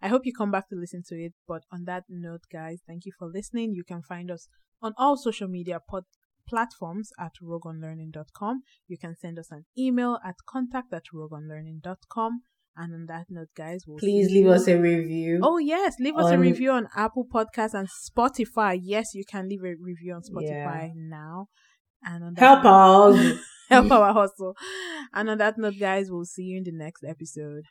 [0.00, 1.34] I hope you come back to listen to it.
[1.46, 3.74] But on that note, guys, thank you for listening.
[3.74, 4.48] You can find us
[4.80, 6.04] on all social media pod-
[6.48, 8.62] platforms at rogueunlearning.com.
[8.88, 12.42] You can send us an email at contact at rogueunlearning.com.
[12.76, 15.38] And on that note, guys, we'll Please leave you- us a review.
[15.42, 18.76] Oh yes, leave us a review on Apple Podcasts and Spotify.
[18.82, 21.48] Yes, you can leave a review on Spotify now.
[22.04, 23.38] And on that Help note- us.
[23.70, 24.56] help our hustle.
[25.12, 27.62] And on that note, guys, we'll see you in the next episode.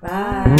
[0.00, 0.56] Bye.